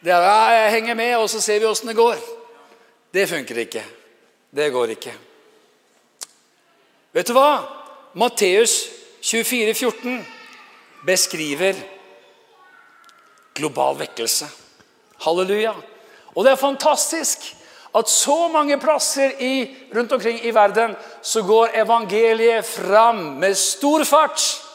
[0.00, 2.20] det er at jeg henger med, og så ser vi åssen det går.
[3.12, 3.82] Det funker ikke.
[4.50, 5.12] Det går ikke.
[7.12, 7.50] Vet du hva?
[8.16, 8.78] Matteus
[9.20, 10.20] 24, 14
[11.04, 11.76] beskriver
[13.58, 14.48] global vekkelse.
[15.26, 15.74] Halleluja.
[16.36, 17.50] Og det er fantastisk
[17.98, 24.04] at så mange plasser i, rundt omkring i verden så går evangeliet fram med stor
[24.04, 24.67] fart.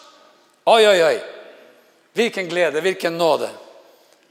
[0.65, 1.19] Oi, oi, oi.
[2.13, 3.49] Hvilken glede, hvilken nåde.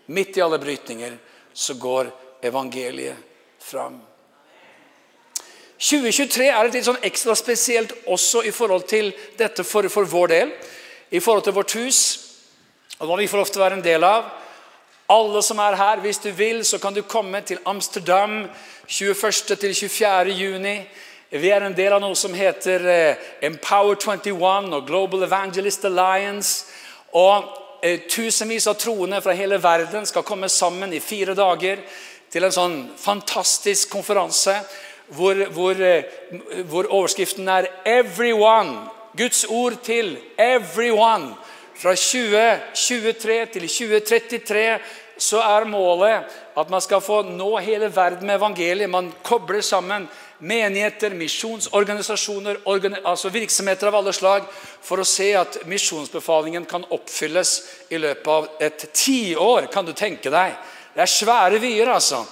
[0.06, 1.18] Midt i alle brytninger
[1.52, 2.10] så går
[2.42, 3.16] evangeliet
[3.60, 4.00] fram.
[5.76, 10.32] 2023 er et litt sånn ekstra spesielt også i forhold til dette for, for vår
[10.32, 10.52] del.
[11.10, 12.00] I forhold til vårt hus,
[13.00, 14.30] og hva vi får ofte være en del av.
[15.12, 18.46] Alle som er her, hvis du vil, så kan du komme til Amsterdam
[18.86, 19.56] 21.
[19.60, 20.32] til 24.
[20.38, 20.78] juni.
[21.32, 26.66] Vi er en del av noe som heter eh, Empower 21 og Global Evangelist Alliance.
[27.16, 27.46] Og
[27.80, 31.80] eh, Tusenvis av troende fra hele verden skal komme sammen i fire dager
[32.28, 34.58] til en sånn fantastisk konferanse
[35.16, 36.04] hvor, hvor, eh,
[36.68, 38.90] hvor overskriften er 'Everyone'.
[39.16, 41.32] Guds ord til 'everyone'.
[41.80, 44.66] Fra 2023 til 2033
[45.16, 48.90] så er målet at man skal få nå hele verden med evangeliet.
[48.90, 50.08] Man kobler sammen
[50.42, 52.62] menigheter, misjonsorganisasjoner,
[53.06, 54.46] altså virksomheter av alle slag,
[54.82, 57.52] for å se at misjonsbefalingen kan oppfylles
[57.94, 59.70] i løpet av et tiår.
[59.72, 60.56] Kan du tenke deg?
[60.94, 62.24] Det er svære vyer, altså.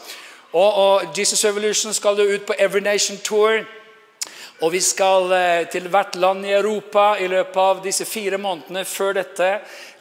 [0.50, 3.62] Og, og, Jesus Evolution skal jo ut på Every Nation Tour.
[4.60, 8.82] Og vi skal eh, til hvert land i Europa i løpet av disse fire månedene
[8.84, 9.52] før dette.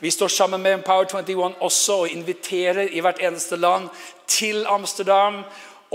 [0.02, 3.88] Vi står sammen med Empower 21 også og inviterer i hvert eneste land
[4.28, 5.44] til Amsterdam.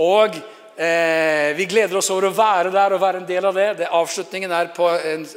[0.01, 0.39] Og
[0.77, 3.69] eh, vi gleder oss over å være der og være en del av det.
[3.79, 4.89] det avslutningen er på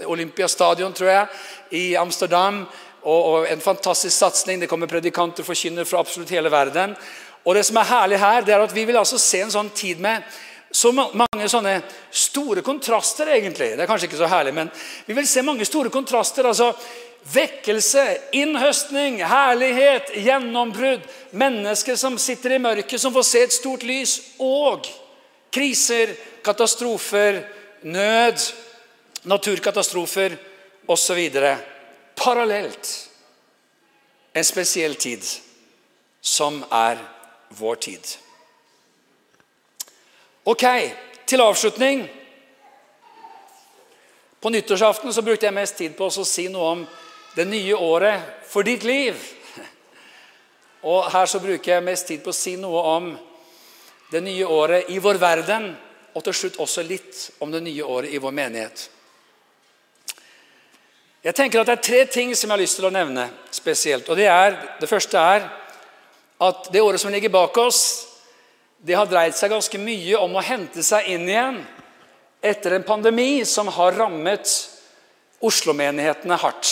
[0.06, 2.64] Olympiastadion, tror jeg, i Amsterdam.
[3.02, 4.60] Og, og en fantastisk satsing.
[4.60, 6.96] Det kommer predikanter og forkynner fra absolutt hele verden.
[7.44, 9.70] Og det som er herlig her, det er at vi vil altså se en sånn
[9.76, 10.26] tid med
[10.70, 11.78] så mange sånne
[12.12, 13.70] store kontraster, egentlig.
[13.76, 14.70] Det er kanskje ikke så herlig, men
[15.06, 16.44] vi vil se mange store kontraster.
[16.44, 16.74] altså
[17.32, 21.04] Vekkelse, innhøstning, herlighet, gjennombrudd.
[21.30, 24.14] Mennesker som sitter i mørket, som får se et stort lys.
[24.40, 24.86] Og
[25.50, 27.42] kriser, katastrofer,
[27.82, 28.40] nød,
[29.22, 30.36] naturkatastrofer
[30.86, 31.30] osv.
[32.14, 33.10] Parallelt.
[34.34, 35.24] En spesiell tid
[36.20, 36.98] som er
[37.48, 38.16] vår tid.
[40.44, 40.64] Ok,
[41.26, 42.08] til avslutning.
[44.40, 46.84] På nyttårsaften så brukte jeg mest tid på å si noe om
[47.34, 49.18] det nye året for ditt liv.
[50.86, 53.10] Og her så bruker jeg mest tid på å si noe om
[54.10, 55.70] det nye året i vår verden,
[56.14, 58.88] og til slutt også litt om det nye året i vår menighet.
[61.22, 64.08] Jeg tenker at Det er tre ting som jeg har lyst til å nevne spesielt.
[64.08, 65.48] og Det, er, det første er
[66.40, 68.06] at det året som ligger bak oss,
[68.78, 71.58] det har dreid seg ganske mye om å hente seg inn igjen
[72.40, 74.52] etter en pandemi som har rammet
[75.42, 76.70] Oslo-menighetene hardt.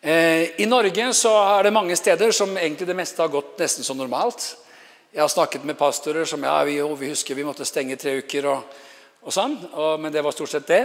[0.00, 3.84] Eh, I Norge så er det mange steder som egentlig det meste har gått nesten
[3.84, 4.56] som normalt.
[5.14, 8.48] Jeg har snakket med pastorer som ja, vi, vi husker vi måtte stenge tre uker.
[8.50, 8.72] og,
[9.22, 10.80] og sånn, og, Men det var stort sett det.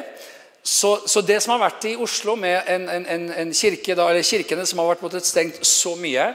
[0.62, 4.22] Så, så, det som har vært i Oslo med en, en, en kirke, da, eller
[4.22, 6.28] kirkene som har vært måttet stengt så mye,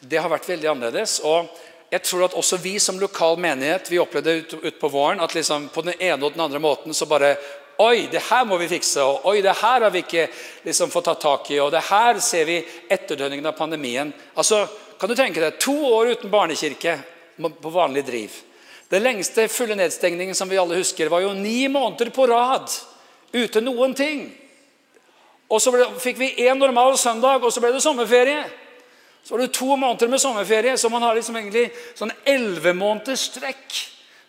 [0.00, 1.20] det har vært veldig annerledes.
[1.22, 1.46] og
[1.90, 5.34] jeg tror at også vi som lokal menighet vi opplevde ut, ut på våren at
[5.34, 7.36] liksom på den ene og den andre måten så bare
[7.80, 9.00] Oi, det her må vi fikse.
[9.00, 10.26] og Oi, det her har vi ikke
[10.66, 11.62] liksom fått tatt tak i.
[11.62, 12.58] og det Her ser vi
[12.90, 14.10] etterdønningen av pandemien.
[14.34, 14.66] Altså,
[15.00, 16.98] kan du tenke deg, To år uten barnekirke
[17.48, 18.36] på vanlig driv.
[18.90, 22.70] Den lengste fulle nedstengningen som vi alle husker, var jo ni måneder på rad
[23.32, 24.24] uten noen ting.
[25.50, 28.42] Og Så ble, fikk vi én normal søndag, og så ble det sommerferie.
[29.22, 33.28] Så var det to måneder med sommerferie, så man har liksom egentlig sånn elleve måneders
[33.30, 33.78] strekk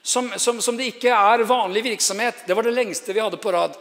[0.02, 2.44] som, som, som, det ikke er vanlig virksomhet.
[2.48, 3.78] Det var det lengste vi hadde på rad.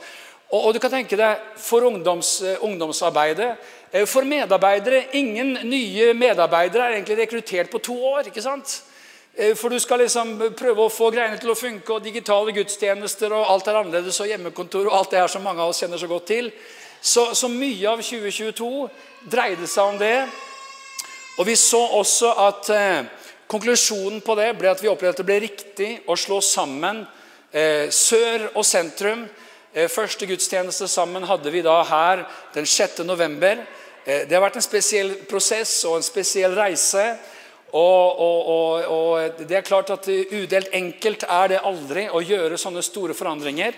[0.51, 3.51] Og, og du kan tenke deg, For ungdoms, uh, ungdomsarbeidet,
[3.95, 8.29] uh, for medarbeidere Ingen nye medarbeidere er egentlig rekruttert på to år.
[8.29, 8.83] ikke sant?
[9.39, 13.33] Uh, for du skal liksom prøve å få greiene til å funke, og digitale gudstjenester,
[13.37, 16.01] og alt er annerledes, og hjemmekontor og alt det her som mange av oss kjenner
[16.01, 16.53] så godt til.
[17.01, 18.89] Så, så mye av 2022
[19.33, 20.29] dreide seg om det.
[21.41, 23.07] Og Vi så også at eh,
[23.49, 27.07] konklusjonen på det ble at vi opplevde at det ble riktig å slå sammen
[27.53, 29.25] eh, sør og sentrum.
[29.73, 33.01] Eh, første gudstjeneste sammen hadde vi da her den 6.
[33.09, 33.65] november.
[34.05, 37.07] Eh, det har vært en spesiell prosess og en spesiell reise.
[37.71, 42.83] Og, og, og, det er klart at Udelt enkelt er det aldri å gjøre sånne
[42.83, 43.77] store forandringer.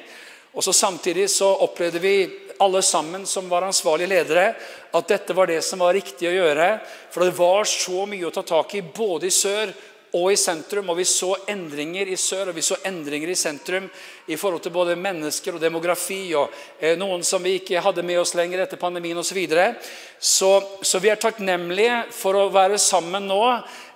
[0.53, 2.17] Og så Samtidig så opplevde vi
[2.63, 4.53] alle sammen som var ansvarlige ledere,
[4.93, 6.69] at dette var det som var riktig å gjøre.
[7.11, 9.73] For det var så mye å ta tak i, både i sør
[10.13, 10.91] og i sentrum.
[10.93, 13.89] Og vi så endringer i sør, og vi så endringer i sentrum
[14.27, 18.21] i forhold til både mennesker og demografi, og eh, noen som vi ikke hadde med
[18.23, 19.33] oss lenger etter pandemien osv.
[19.33, 19.75] Så, videre.
[20.19, 20.51] så
[20.83, 23.41] Så vi er takknemlige for å være sammen nå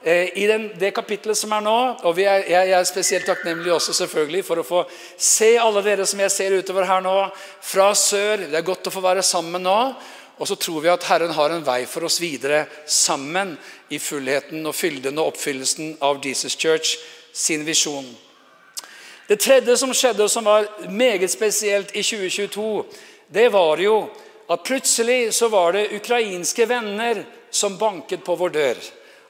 [0.03, 1.79] eh, i den, det kapittelet som er nå.
[2.09, 4.85] Og er, jeg, jeg er spesielt takknemlig også selvfølgelig for å få
[5.17, 7.17] se alle dere som jeg ser utover her nå,
[7.61, 8.49] fra sør.
[8.49, 9.81] Det er godt å få være sammen nå.
[10.37, 13.55] Og så tror vi at Herren har en vei for oss videre sammen
[13.89, 16.99] i fullheten og fylden og oppfyllelsen av Jesus Church
[17.33, 18.07] sin visjon.
[19.27, 22.85] Det tredje som skjedde, og som var meget spesielt i 2022,
[23.33, 23.97] det var jo
[24.51, 28.85] at plutselig så var det ukrainske venner som banket på vår dør.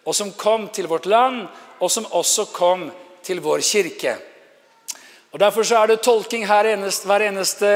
[0.04, 1.46] Og som kom til vårt land,
[1.80, 2.90] og som også kom
[3.24, 4.16] til vår kirke.
[5.32, 7.72] Og Derfor så er det tolking her eneste, hver eneste,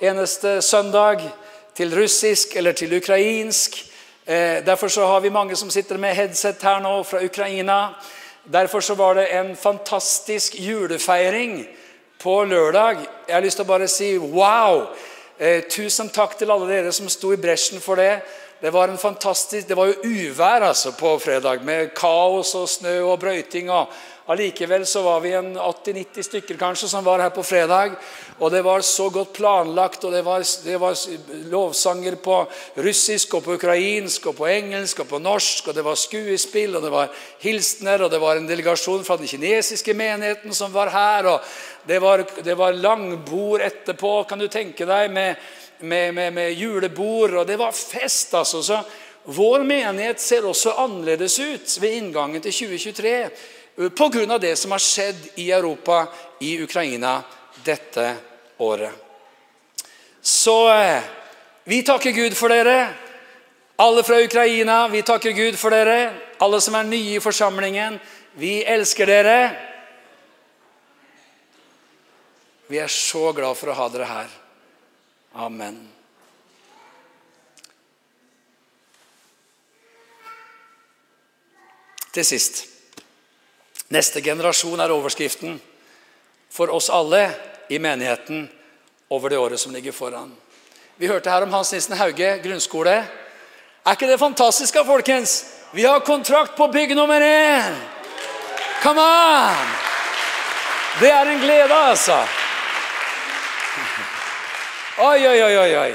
[0.00, 1.26] eneste søndag
[1.78, 3.84] til russisk eller til ukrainsk.
[4.26, 7.94] Eh, derfor så har vi mange som sitter med headset her nå fra Ukraina.
[8.44, 11.66] Derfor så var det en fantastisk julefeiring
[12.18, 12.96] på lørdag.
[13.28, 14.88] Jeg har lyst til å bare si wow!
[15.38, 18.24] Eh, tusen takk til alle dere som sto i bresjen for det.
[18.58, 22.96] Det var en fantastisk, det var jo uvær altså på fredag, med kaos og snø
[23.04, 23.70] og brøyting.
[23.70, 23.86] og
[24.28, 27.94] Allikevel så var vi en 80-90 stykker kanskje som var her på fredag.
[28.38, 30.98] Og det var så godt planlagt, og det var, det var,
[31.48, 32.42] lovsanger på
[32.84, 36.84] russisk og på ukrainsk og på engelsk og på norsk, og det var skuespill, og
[36.84, 41.32] det var hilsener, og det var en delegasjon fra den kinesiske menigheten som var her.
[41.32, 41.40] og
[41.88, 45.36] Det var, det var langbord etterpå, kan du tenke deg, med,
[45.80, 48.62] med, med, med julebord, og det var fest, altså.
[48.62, 48.84] så
[49.28, 53.30] vår menighet ser også annerledes ut ved inngangen til 2023
[53.78, 54.38] pga.
[54.38, 56.08] det som har skjedd i Europa,
[56.40, 57.22] i Ukraina,
[57.64, 58.16] dette
[58.58, 58.92] året.
[60.20, 61.02] Så eh,
[61.64, 62.94] vi takker Gud for dere.
[63.76, 66.14] Alle fra Ukraina, vi takker Gud for dere.
[66.38, 68.00] Alle som er nye i forsamlingen,
[68.34, 69.36] vi elsker dere.
[72.66, 74.34] Vi er så glad for å ha dere her.
[75.38, 75.78] Amen.
[82.12, 82.67] Til sist
[83.88, 85.56] Neste generasjon er overskriften
[86.52, 87.30] for oss alle
[87.68, 88.48] i menigheten
[89.08, 90.32] over det året som ligger foran.
[90.96, 92.96] Vi hørte her om Hans Nissen Hauge grunnskole.
[93.86, 95.44] Er ikke det fantastisk, folkens?
[95.72, 97.76] Vi har kontrakt på bygg nummer én!
[98.82, 99.68] Come on!
[101.00, 102.18] Det er en glede, altså.
[104.98, 105.92] Oi, oi, oi, oi.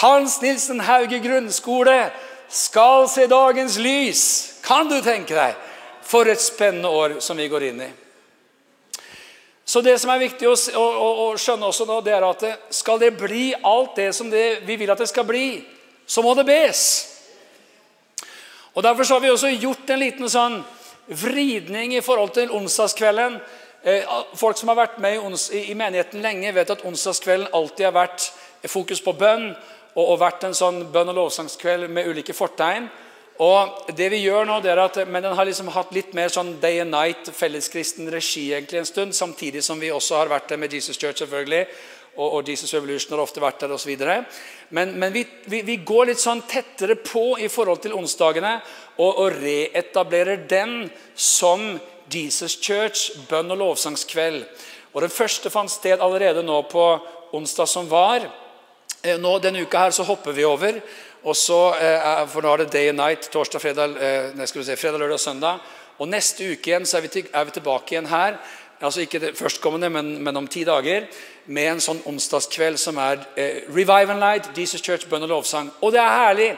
[0.00, 2.10] Hans Nilsen Hauge grunnskole
[2.48, 4.22] skal se dagens lys.
[4.64, 5.54] Kan du tenke deg?
[6.04, 7.90] For et spennende år som vi går inn i.
[9.64, 12.44] Så Det som er viktig å, å, å skjønne også nå, det er at
[12.74, 15.64] skal det bli alt det som det, vi vil at det skal bli,
[16.06, 16.82] så må det bes.
[18.74, 20.58] Og Derfor har vi også gjort en liten sånn
[21.08, 23.38] vridning i forhold til onsdagskvelden.
[23.84, 24.04] Eh,
[24.36, 25.20] folk som har vært med
[25.52, 28.30] i, menigheten lenge, vet at onsdagskvelden alltid har vært
[28.68, 29.50] fokus på bønn
[29.94, 32.88] og vært en sånn bønn- og lovsangskveld med ulike fortegn.
[33.42, 36.30] Og det vi gjør nå, det er at, Men den har liksom hatt litt mer
[36.30, 39.14] sånn day and night, felleskristen regi egentlig en stund.
[39.14, 41.66] Samtidig som vi også har vært der med Jesus Church, selvfølgelig.
[42.14, 43.90] Og, og Jesus Revolution har ofte vært der osv.
[44.70, 48.60] Men, men vi, vi, vi, går litt sånn tettere på i forhold til onsdagene
[49.00, 51.74] og, og reetablerer den som
[52.06, 54.44] Jesus Church, bønn- og lovsangskveld.
[54.94, 56.86] Og Den første fant sted allerede nå på
[57.34, 58.28] onsdag som var.
[59.02, 60.78] Eh, nå, Denne uka her så hopper vi over
[61.24, 63.30] og så, eh, For nå er det day and night.
[63.32, 65.58] Torsdag, fredag, eh, skal vi se, fredag lørdag, søndag.
[65.98, 68.36] Og Neste uke igjen så er vi, til, er vi tilbake igjen her.
[68.80, 71.06] altså Ikke det førstkommende, men, men, om ti dager.
[71.46, 75.70] Med en sånn onsdagskveld som er eh, Revive and Light, Jesus Church, bønn og lovsang.
[75.80, 76.50] Og det er herlig!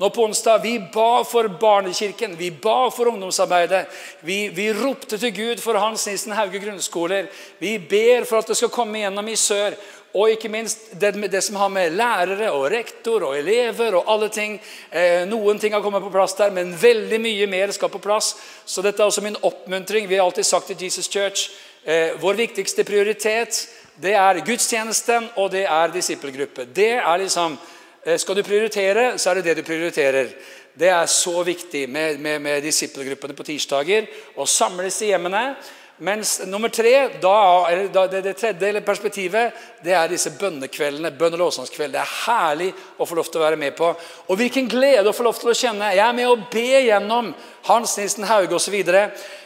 [0.00, 3.86] Nå på onsdag vi ba for barnekirken, vi ba for ungdomsarbeidet.
[4.20, 7.28] Vi, vi ropte til Gud for Hans Nissen Hauge grunnskoler.
[7.58, 9.76] Vi ber for at det skal komme igjennom i sør.
[10.14, 14.28] Og ikke minst det, det, som har med lærere og rektor og elever og alle
[14.30, 14.60] ting
[14.90, 18.34] eh, Noen ting har kommet på plass der, men veldig mye mer skal på plass.
[18.64, 20.06] Så dette er også min oppmuntring.
[20.08, 21.50] Vi har alltid sagt til Jesus Church
[21.82, 23.64] eh, vår viktigste prioritet
[24.02, 26.66] det er gudstjenesten og det er disippelgruppe.
[26.74, 27.58] Det er liksom,
[28.04, 30.28] eh, Skal du prioritere, så er det det du prioriterer.
[30.74, 34.06] Det er så viktig med, med, med disippelgruppene på tirsdager.
[34.36, 35.56] Å samles i hjemmene.
[35.98, 39.52] Mens nummer tre, da, da, det, det, tredje perspektivet,
[39.84, 41.12] det er disse bønnekveldene.
[41.14, 41.92] bønn- og lovsangskveldene.
[41.92, 43.92] Det er herlig å få lov til å være med på.
[44.26, 45.92] Og hvilken glede å få lov til å kjenne.
[45.94, 47.30] Jeg er med å be gjennom
[47.68, 48.74] Hans Nilsen Hauge osv.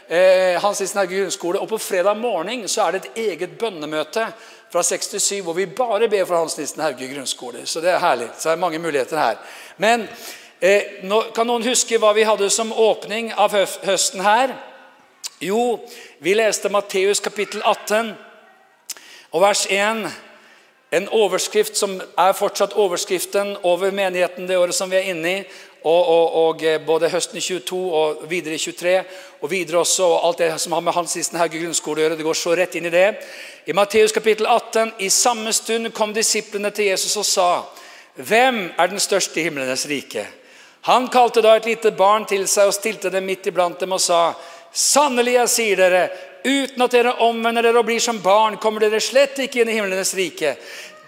[0.08, 1.60] Eh, Hans Nissen Hauge grunnskole.
[1.60, 4.24] Og på fredag morgen så er det et eget bønnemøte
[4.72, 7.66] fra 6 til 7 hvor vi bare ber for Hans Nilsen Hauge grunnskole.
[7.66, 8.30] Så det er herlig.
[8.38, 9.36] Så det er mange muligheter her.
[9.76, 10.08] Men
[10.60, 13.52] eh, nå, kan noen huske hva vi hadde som åpning av
[13.84, 14.56] høsten her?
[15.40, 15.86] Jo,
[16.18, 18.08] vi leste Matteus kapittel 18
[19.30, 20.00] og vers 1.
[20.98, 25.44] En overskrift som er fortsatt overskriften over menigheten det året som vi er inne i.
[25.86, 28.96] Og, og, og både høsten i 22 og videre i 23,
[29.38, 32.18] og videre også, og alt det som har med Hans Nissen Hauge grunnskole å gjøre.
[32.18, 33.06] Det går så rett inn i det.
[33.70, 37.48] I Matteus kapittel 18, i samme stund kom disiplene til Jesus og sa,
[38.18, 40.26] Hvem er den største i himlenes rike?
[40.90, 44.02] Han kalte da et lite barn til seg og stilte dem midt iblant dem og
[44.02, 44.32] sa,
[44.78, 46.02] Sannelig, jeg sier dere,
[46.44, 49.74] uten at dere omvender dere og blir som barn, kommer dere slett ikke inn i
[49.74, 50.54] himlenes rike.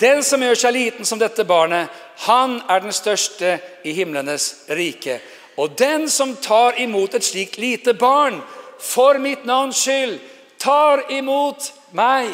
[0.00, 1.90] Den som gjør seg liten som dette barnet,
[2.26, 5.20] han er den største i himlenes rike.
[5.60, 8.40] Og den som tar imot et slikt lite barn,
[8.80, 10.18] for mitt navns skyld,
[10.58, 12.32] tar imot meg.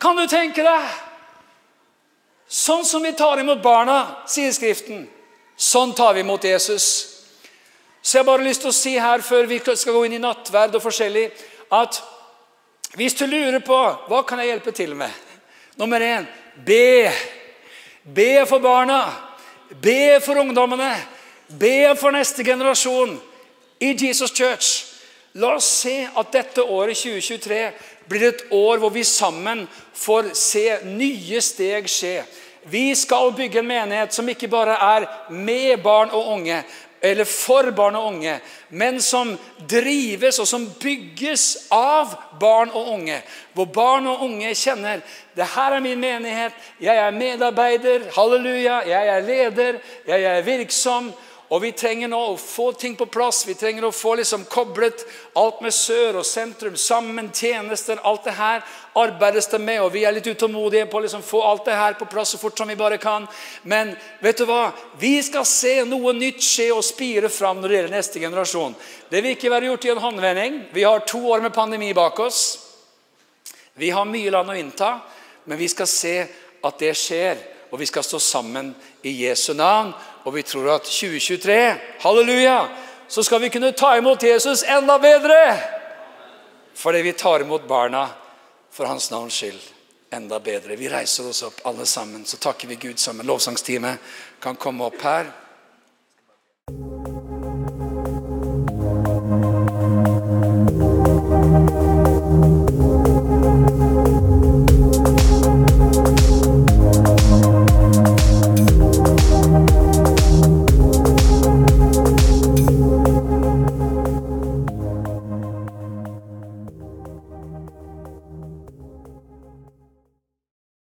[0.00, 0.88] Kan du tenke deg?
[2.48, 5.04] Sånn som vi tar imot barna, sier Skriften,
[5.58, 7.17] sånn tar vi imot Jesus.
[8.02, 10.22] Så jeg har bare lyst til å si her, før vi skal gå inn i
[10.22, 11.26] nattverd og forskjellig,
[11.74, 12.00] at
[12.96, 13.78] hvis du lurer på
[14.08, 15.24] hva kan jeg hjelpe til med
[15.78, 16.24] Nummer én
[16.66, 17.12] be.
[18.02, 19.12] Be for barna.
[19.80, 20.96] Be for ungdommene.
[21.46, 23.20] Be for neste generasjon
[23.78, 24.86] i Jesus Church.
[25.38, 27.60] La oss se at dette året 2023
[28.08, 32.16] blir et år hvor vi sammen får se nye steg skje.
[32.68, 36.62] Vi skal bygge en menighet som ikke bare er med barn og unge,
[37.00, 38.38] eller for barn og unge,
[38.68, 39.36] men som
[39.70, 43.20] drives og som bygges av barn og unge.
[43.54, 45.02] Hvor barn og unge kjenner
[45.36, 51.12] det her er min menighet, jeg er medarbeider, halleluja, jeg er leder, jeg er virksom.
[51.48, 53.46] Og vi trenger nå å få ting på plass.
[53.48, 55.00] Vi trenger å få liksom koblet
[55.38, 57.30] alt med sør og sentrum sammen.
[57.32, 58.60] Tjenester, alt det her
[58.98, 59.80] arbeides det med.
[59.80, 62.40] Og vi er litt utålmodige på å liksom få alt det her på plass så
[62.42, 63.24] fort som vi bare kan.
[63.64, 64.74] Men vet du hva?
[65.00, 68.76] Vi skal se noe nytt skje og spire fram når det gjelder neste generasjon.
[69.08, 70.62] Det vil ikke være gjort i en håndvending.
[70.76, 72.42] Vi har to år med pandemi bak oss.
[73.78, 74.98] Vi har mye land å innta,
[75.48, 76.18] men vi skal se
[76.60, 77.40] at det skjer.
[77.68, 78.70] Og vi skal stå sammen
[79.04, 79.90] i Jesu navn.
[80.28, 81.56] Og vi tror at 2023,
[82.04, 82.68] halleluja,
[83.08, 85.40] så skal vi kunne ta imot Jesus enda bedre.
[86.76, 88.08] Fordi vi tar imot barna
[88.70, 89.62] for hans navns skyld
[90.12, 90.76] enda bedre.
[90.76, 93.26] Vi reiser oss opp alle sammen, så takker vi Gud sammen.
[93.26, 93.98] Lovsangsteamet
[94.40, 95.32] kan komme opp her.